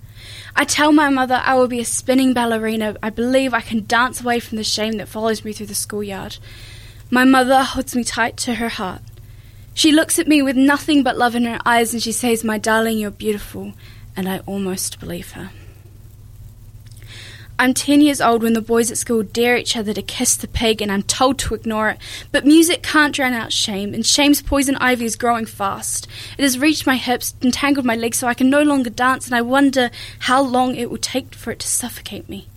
I 0.56 0.64
tell 0.64 0.90
my 0.90 1.08
mother 1.08 1.40
I 1.44 1.54
will 1.54 1.68
be 1.68 1.78
a 1.78 1.84
spinning 1.84 2.34
ballerina. 2.34 2.96
I 3.00 3.10
believe 3.10 3.54
I 3.54 3.60
can 3.60 3.86
dance 3.86 4.20
away 4.20 4.40
from 4.40 4.58
the 4.58 4.64
shame 4.64 4.94
that 4.94 5.06
follows 5.06 5.44
me 5.44 5.52
through 5.52 5.66
the 5.66 5.76
schoolyard. 5.76 6.38
My 7.08 7.22
mother 7.22 7.62
holds 7.62 7.94
me 7.94 8.02
tight 8.02 8.36
to 8.38 8.54
her 8.54 8.70
heart. 8.70 9.02
She 9.74 9.92
looks 9.92 10.18
at 10.18 10.26
me 10.26 10.42
with 10.42 10.56
nothing 10.56 11.04
but 11.04 11.16
love 11.16 11.36
in 11.36 11.44
her 11.44 11.60
eyes 11.64 11.92
and 11.92 12.02
she 12.02 12.10
says, 12.10 12.42
My 12.42 12.58
darling, 12.58 12.98
you're 12.98 13.12
beautiful. 13.12 13.74
And 14.16 14.28
I 14.28 14.40
almost 14.40 14.98
believe 14.98 15.30
her. 15.34 15.52
I'm 17.62 17.74
10 17.74 18.00
years 18.00 18.20
old 18.20 18.42
when 18.42 18.54
the 18.54 18.60
boys 18.60 18.90
at 18.90 18.98
school 18.98 19.22
dare 19.22 19.56
each 19.56 19.76
other 19.76 19.94
to 19.94 20.02
kiss 20.02 20.36
the 20.36 20.48
pig 20.48 20.82
and 20.82 20.90
I'm 20.90 21.04
told 21.04 21.38
to 21.38 21.54
ignore 21.54 21.90
it. 21.90 21.98
But 22.32 22.44
music 22.44 22.82
can't 22.82 23.14
drown 23.14 23.34
out 23.34 23.52
shame, 23.52 23.94
and 23.94 24.04
shame's 24.04 24.42
poison 24.42 24.74
ivy 24.78 25.04
is 25.04 25.14
growing 25.14 25.46
fast. 25.46 26.08
It 26.36 26.42
has 26.42 26.58
reached 26.58 26.88
my 26.88 26.96
hips, 26.96 27.34
entangled 27.40 27.86
my 27.86 27.94
legs 27.94 28.18
so 28.18 28.26
I 28.26 28.34
can 28.34 28.50
no 28.50 28.62
longer 28.62 28.90
dance, 28.90 29.26
and 29.26 29.36
I 29.36 29.42
wonder 29.42 29.92
how 30.18 30.42
long 30.42 30.74
it 30.74 30.90
will 30.90 30.98
take 30.98 31.36
for 31.36 31.52
it 31.52 31.60
to 31.60 31.68
suffocate 31.68 32.28
me. 32.28 32.48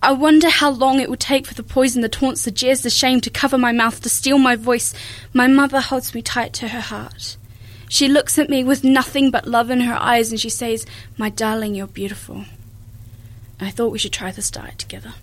I 0.00 0.12
wonder 0.12 0.48
how 0.48 0.70
long 0.70 1.00
it 1.00 1.10
will 1.10 1.16
take 1.16 1.44
for 1.44 1.54
the 1.54 1.64
poison, 1.64 2.00
the 2.00 2.08
taunts, 2.08 2.44
the 2.44 2.52
jeers, 2.52 2.82
the 2.82 2.90
shame 2.90 3.20
to 3.20 3.30
cover 3.30 3.58
my 3.58 3.72
mouth, 3.72 4.00
to 4.02 4.08
steal 4.08 4.38
my 4.38 4.54
voice. 4.54 4.94
My 5.32 5.48
mother 5.48 5.80
holds 5.80 6.14
me 6.14 6.22
tight 6.22 6.52
to 6.52 6.68
her 6.68 6.82
heart. 6.82 7.36
She 7.88 8.06
looks 8.06 8.38
at 8.38 8.48
me 8.48 8.62
with 8.62 8.84
nothing 8.84 9.32
but 9.32 9.48
love 9.48 9.70
in 9.70 9.80
her 9.80 9.96
eyes 10.00 10.30
and 10.30 10.38
she 10.38 10.50
says, 10.50 10.86
My 11.18 11.30
darling, 11.30 11.74
you're 11.74 11.88
beautiful. 11.88 12.44
I 13.60 13.70
thought 13.70 13.92
we 13.92 13.98
should 13.98 14.12
try 14.12 14.30
this 14.30 14.50
diet 14.50 14.78
together. 14.78 15.14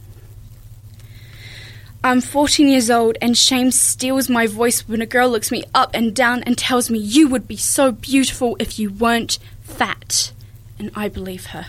I'm 2.04 2.20
14 2.20 2.68
years 2.68 2.90
old 2.90 3.18
and 3.22 3.38
shame 3.38 3.70
steals 3.70 4.28
my 4.28 4.48
voice 4.48 4.88
when 4.88 5.02
a 5.02 5.06
girl 5.06 5.30
looks 5.30 5.52
me 5.52 5.64
up 5.76 5.92
and 5.94 6.16
down 6.16 6.42
and 6.44 6.58
tells 6.58 6.90
me 6.90 6.98
you 6.98 7.28
would 7.28 7.48
be 7.48 7.58
so 7.58 7.92
beautiful 7.92 8.56
if 8.60 8.80
you 8.80 8.92
weren't 8.92 9.38
fat. 9.62 10.32
And 10.80 10.90
I 10.96 11.10
believe 11.10 11.48
her. 11.48 11.68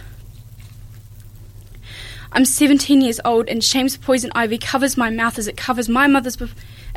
I'm 2.35 2.47
17 2.47 3.03
years 3.03 3.21
old, 3.27 3.49
and 3.51 3.63
shame's 3.63 3.99
poison 3.99 4.33
ivy 4.35 4.57
covers 4.57 4.97
my 4.97 5.11
mouth 5.11 5.39
as 5.39 5.49
it 5.49 5.57
covers 5.59 5.87
my 5.91 6.07
mother's, 6.07 6.41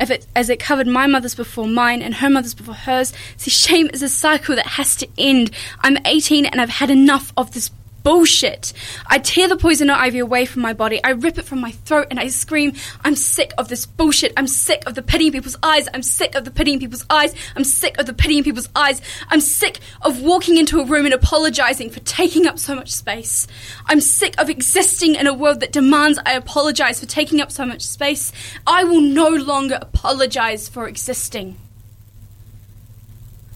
if 0.00 0.10
it, 0.10 0.26
as 0.34 0.48
it 0.48 0.58
covered 0.58 0.86
my 0.86 1.06
mother's 1.06 1.34
before 1.34 1.68
mine, 1.68 2.00
and 2.00 2.14
her 2.14 2.30
mother's 2.30 2.54
before 2.54 2.74
hers. 2.74 3.12
See, 3.36 3.50
shame 3.50 3.90
is 3.92 4.00
a 4.00 4.08
cycle 4.08 4.56
that 4.56 4.66
has 4.66 4.96
to 4.96 5.08
end. 5.18 5.50
I'm 5.80 5.98
18, 6.06 6.46
and 6.46 6.58
I've 6.58 6.70
had 6.70 6.88
enough 6.88 7.34
of 7.36 7.52
this 7.52 7.70
bullshit. 8.06 8.72
I 9.08 9.18
tear 9.18 9.48
the 9.48 9.56
poison 9.56 9.90
ivy 9.90 10.20
away 10.20 10.44
from 10.46 10.62
my 10.62 10.72
body. 10.72 11.02
I 11.02 11.10
rip 11.10 11.38
it 11.38 11.44
from 11.44 11.60
my 11.60 11.72
throat, 11.72 12.06
and 12.08 12.20
I 12.20 12.28
scream, 12.28 12.74
"I'm 13.04 13.16
sick 13.16 13.52
of 13.58 13.66
this 13.66 13.84
bullshit. 13.84 14.32
I'm 14.36 14.46
sick 14.46 14.84
of 14.86 14.94
the 14.94 15.02
pity 15.02 15.26
in 15.26 15.32
people's 15.32 15.56
eyes. 15.60 15.88
I'm 15.92 16.04
sick 16.04 16.36
of 16.36 16.44
the 16.44 16.52
pity 16.52 16.72
in 16.74 16.78
people's 16.78 17.04
eyes. 17.10 17.34
I'm 17.56 17.64
sick 17.64 17.98
of 17.98 18.06
the 18.06 18.14
pity 18.14 18.38
in 18.38 18.44
people's 18.44 18.68
eyes. 18.76 19.00
I'm 19.28 19.40
sick 19.40 19.80
of 20.02 20.20
walking 20.20 20.56
into 20.56 20.78
a 20.78 20.84
room 20.84 21.04
and 21.04 21.14
apologizing 21.14 21.90
for 21.90 21.98
taking 21.98 22.46
up 22.46 22.60
so 22.60 22.76
much 22.76 22.92
space. 22.92 23.48
I'm 23.86 24.00
sick 24.00 24.36
of 24.38 24.48
existing 24.48 25.16
in 25.16 25.26
a 25.26 25.34
world 25.34 25.58
that 25.58 25.72
demands 25.72 26.20
I 26.24 26.34
apologize 26.34 27.00
for 27.00 27.06
taking 27.06 27.40
up 27.40 27.50
so 27.50 27.66
much 27.66 27.82
space. 27.82 28.30
I 28.68 28.84
will 28.84 29.00
no 29.00 29.30
longer 29.30 29.80
apologize 29.82 30.68
for 30.68 30.86
existing. 30.86 31.56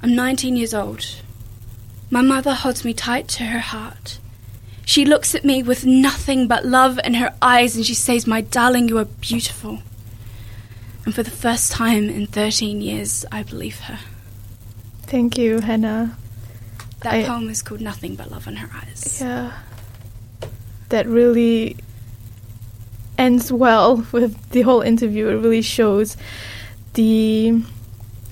I'm 0.02 0.16
19 0.16 0.56
years 0.56 0.74
old. 0.74 1.06
My 2.10 2.22
mother 2.22 2.54
holds 2.54 2.84
me 2.84 2.92
tight 2.92 3.28
to 3.28 3.44
her 3.44 3.60
heart. 3.60 4.18
She 4.90 5.05
looks 5.05 5.37
at 5.37 5.44
me 5.44 5.62
with 5.62 5.87
nothing 5.87 6.48
but 6.48 6.64
love 6.64 6.98
in 7.05 7.14
her 7.14 7.33
eyes 7.40 7.76
and 7.76 7.87
she 7.87 7.94
says, 7.94 8.26
My 8.26 8.40
darling, 8.40 8.88
you 8.88 8.98
are 8.98 9.05
beautiful. 9.05 9.83
And 11.05 11.14
for 11.14 11.22
the 11.22 11.31
first 11.31 11.70
time 11.70 12.09
in 12.11 12.26
13 12.26 12.81
years, 12.81 13.24
I 13.31 13.44
believe 13.44 13.79
her. 13.83 14.00
Thank 15.03 15.38
you, 15.38 15.61
Hannah. 15.61 16.16
That 17.03 17.14
I- 17.14 17.22
poem 17.22 17.48
is 17.48 17.62
called 17.62 17.81
Nothing 17.81 18.16
But 18.16 18.33
Love 18.33 18.48
in 18.48 18.57
Her 18.57 18.68
Eyes. 18.83 19.18
Yeah. 19.20 19.53
That 20.88 21.07
really 21.07 21.76
ends 23.16 23.53
well 23.53 24.05
with 24.11 24.50
the 24.50 24.62
whole 24.62 24.81
interview. 24.81 25.29
It 25.29 25.35
really 25.37 25.62
shows 25.62 26.16
the 26.94 27.62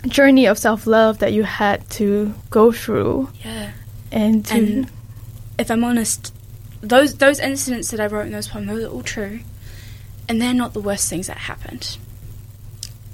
journey 0.09 0.47
of 0.47 0.59
self 0.59 0.89
love 0.89 1.19
that 1.21 1.33
you 1.33 1.45
had 1.45 1.89
to 1.91 2.35
go 2.51 2.73
through 2.73 3.29
Yeah. 3.45 3.71
and 4.11 4.45
to 4.47 4.55
And 4.57 4.91
if 5.57 5.71
I'm 5.71 5.85
honest, 5.85 6.33
those 6.81 7.17
those 7.17 7.41
incidents 7.41 7.91
that 7.91 8.01
I 8.01 8.07
wrote 8.07 8.27
in 8.27 8.33
those 8.33 8.49
poems, 8.49 8.69
those 8.69 8.85
are 8.85 8.89
all 8.89 9.03
true. 9.03 9.41
And 10.29 10.41
they're 10.43 10.55
not 10.55 10.75
the 10.75 10.81
worst 10.81 11.09
things 11.09 11.27
that 11.27 11.39
happened. 11.39 11.97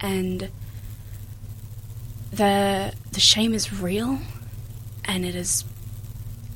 And 0.00 0.50
the 2.32 2.92
the 3.12 3.20
shame 3.20 3.54
is 3.54 3.72
real 3.72 4.18
and 5.04 5.24
it 5.24 5.34
is 5.34 5.64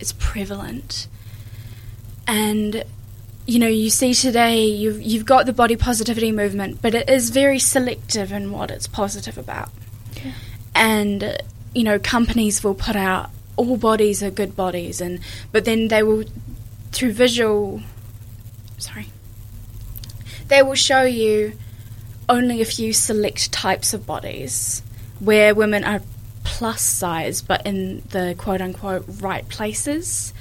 it's 0.01 0.13
prevalent. 0.19 1.09
And 2.27 2.85
you 3.47 3.59
know, 3.59 3.67
you 3.67 3.89
see 3.89 4.13
today 4.13 4.67
you've 4.67 5.01
you've 5.01 5.25
got 5.25 5.47
the 5.47 5.53
body 5.53 5.77
positivity 5.77 6.33
movement, 6.33 6.83
but 6.83 6.95
it 6.95 7.09
is 7.09 7.31
very 7.31 7.59
selective 7.59 8.33
in 8.33 8.53
what 8.53 8.71
it's 8.71 8.87
positive 8.87 9.39
about. 9.39 9.71
Yeah. 10.23 10.33
And 10.75 11.43
you 11.75 11.85
know, 11.85 11.99
companies 11.99 12.63
will 12.63 12.75
put 12.75 12.97
out 12.97 13.31
all 13.57 13.77
bodies 13.77 14.23
are 14.23 14.31
good 14.31 14.55
bodies 14.55 15.01
and 15.01 15.19
but 15.51 15.65
then 15.65 15.89
they 15.89 16.03
will 16.03 16.25
through 16.93 17.13
visual 17.13 17.81
sorry. 18.79 19.07
They 20.49 20.63
will 20.63 20.75
show 20.75 21.03
you 21.03 21.53
only 22.29 22.61
a 22.61 22.65
few 22.65 22.93
select 22.93 23.53
types 23.53 23.93
of 23.95 24.07
bodies 24.07 24.83
where 25.21 25.55
women 25.55 25.85
are 25.85 26.01
plus 26.45 26.81
size 26.83 27.43
but 27.43 27.67
in 27.67 28.03
the 28.11 28.35
quote 28.39 28.61
unquote 28.63 29.05
right 29.21 29.47
places 29.49 30.33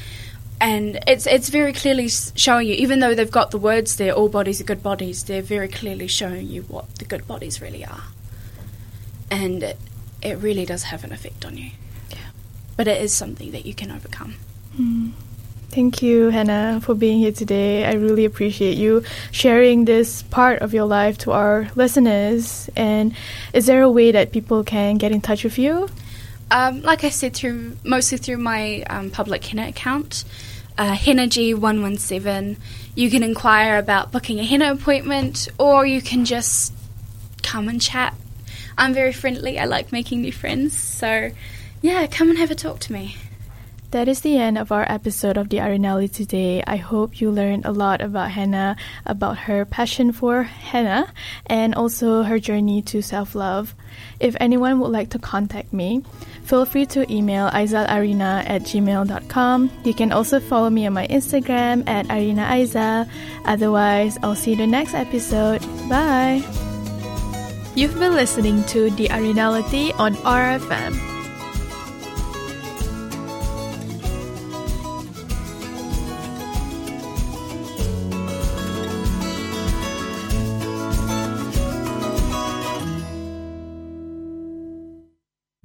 and 0.61 0.99
it's 1.05 1.25
it's 1.27 1.49
very 1.49 1.73
clearly 1.73 2.07
showing 2.07 2.67
you 2.67 2.73
even 2.75 2.99
though 2.99 3.13
they've 3.13 3.31
got 3.31 3.51
the 3.51 3.57
words 3.57 3.97
there 3.97 4.13
all 4.13 4.29
bodies 4.29 4.61
are 4.61 4.63
good 4.63 4.81
bodies 4.81 5.25
they're 5.25 5.41
very 5.41 5.67
clearly 5.67 6.07
showing 6.07 6.47
you 6.47 6.61
what 6.63 6.93
the 6.95 7.05
good 7.05 7.27
bodies 7.27 7.61
really 7.61 7.83
are 7.83 8.03
and 9.29 9.61
it, 9.63 9.77
it 10.21 10.37
really 10.37 10.65
does 10.65 10.83
have 10.83 11.03
an 11.03 11.11
effect 11.11 11.43
on 11.45 11.57
you 11.57 11.71
Yeah. 12.09 12.17
but 12.77 12.87
it 12.87 13.01
is 13.01 13.11
something 13.13 13.51
that 13.51 13.65
you 13.65 13.73
can 13.73 13.91
overcome 13.91 14.35
Mm. 14.77 15.11
Thank 15.69 16.01
you, 16.01 16.29
Hannah, 16.29 16.79
for 16.81 16.95
being 16.95 17.19
here 17.19 17.31
today. 17.31 17.85
I 17.85 17.93
really 17.93 18.25
appreciate 18.25 18.77
you 18.77 19.03
sharing 19.31 19.85
this 19.85 20.23
part 20.23 20.61
of 20.61 20.73
your 20.73 20.85
life 20.85 21.17
to 21.19 21.33
our 21.33 21.69
listeners. 21.75 22.69
And 22.75 23.13
is 23.53 23.65
there 23.65 23.83
a 23.83 23.89
way 23.89 24.11
that 24.11 24.31
people 24.31 24.63
can 24.63 24.97
get 24.97 25.11
in 25.11 25.21
touch 25.21 25.43
with 25.43 25.59
you? 25.59 25.89
Um, 26.49 26.81
like 26.81 27.03
I 27.03 27.09
said, 27.09 27.35
through 27.35 27.75
mostly 27.83 28.17
through 28.17 28.37
my 28.37 28.83
um, 28.89 29.11
public 29.11 29.43
henna 29.43 29.67
account, 29.67 30.23
uh, 30.77 30.95
hennaG117. 30.95 32.57
You 32.95 33.11
can 33.11 33.21
inquire 33.21 33.77
about 33.77 34.11
booking 34.11 34.39
a 34.39 34.43
henna 34.43 34.71
appointment, 34.71 35.49
or 35.59 35.85
you 35.85 36.01
can 36.01 36.23
just 36.23 36.73
come 37.43 37.67
and 37.67 37.81
chat. 37.81 38.15
I'm 38.77 38.93
very 38.93 39.11
friendly. 39.11 39.59
I 39.59 39.65
like 39.65 39.91
making 39.91 40.21
new 40.21 40.31
friends, 40.31 40.77
so 40.81 41.31
yeah, 41.81 42.07
come 42.07 42.29
and 42.29 42.39
have 42.39 42.51
a 42.51 42.55
talk 42.55 42.79
to 42.81 42.93
me. 42.93 43.17
That 43.91 44.09
is 44.09 44.19
the 44.19 44.37
end 44.37 44.57
of 44.57 44.73
our 44.73 44.83
episode 44.91 45.37
of 45.37 45.47
the 45.47 45.57
Arinali 45.57 46.11
today. 46.11 46.61
I 46.67 46.75
hope 46.75 47.21
you 47.21 47.31
learned 47.31 47.63
a 47.65 47.71
lot 47.71 48.01
about 48.01 48.31
Hannah, 48.31 48.75
about 49.05 49.37
her 49.47 49.63
passion 49.63 50.11
for 50.11 50.43
henna, 50.43 51.07
and 51.45 51.73
also 51.73 52.23
her 52.23 52.37
journey 52.37 52.81
to 52.91 53.01
self 53.01 53.33
love. 53.33 53.75
If 54.19 54.35
anyone 54.41 54.79
would 54.81 54.91
like 54.91 55.09
to 55.11 55.19
contact 55.19 55.71
me, 55.71 56.03
feel 56.43 56.65
free 56.65 56.85
to 56.87 57.09
email 57.11 57.49
aizalarina 57.49 58.43
at 58.49 58.63
gmail.com. 58.63 59.71
You 59.85 59.93
can 59.93 60.11
also 60.11 60.41
follow 60.41 60.69
me 60.69 60.85
on 60.85 60.91
my 60.91 61.07
Instagram 61.07 61.87
at 61.87 62.07
arinaiza. 62.07 63.09
Otherwise, 63.45 64.17
I'll 64.21 64.35
see 64.35 64.51
you 64.51 64.57
the 64.57 64.67
next 64.67 64.95
episode. 64.95 65.61
Bye! 65.87 66.43
You've 67.73 67.97
been 67.97 68.15
listening 68.15 68.63
to 68.65 68.89
The 68.91 69.07
Arinality 69.09 69.97
on 69.97 70.17
OAR 70.25 70.59
FM. 70.59 71.16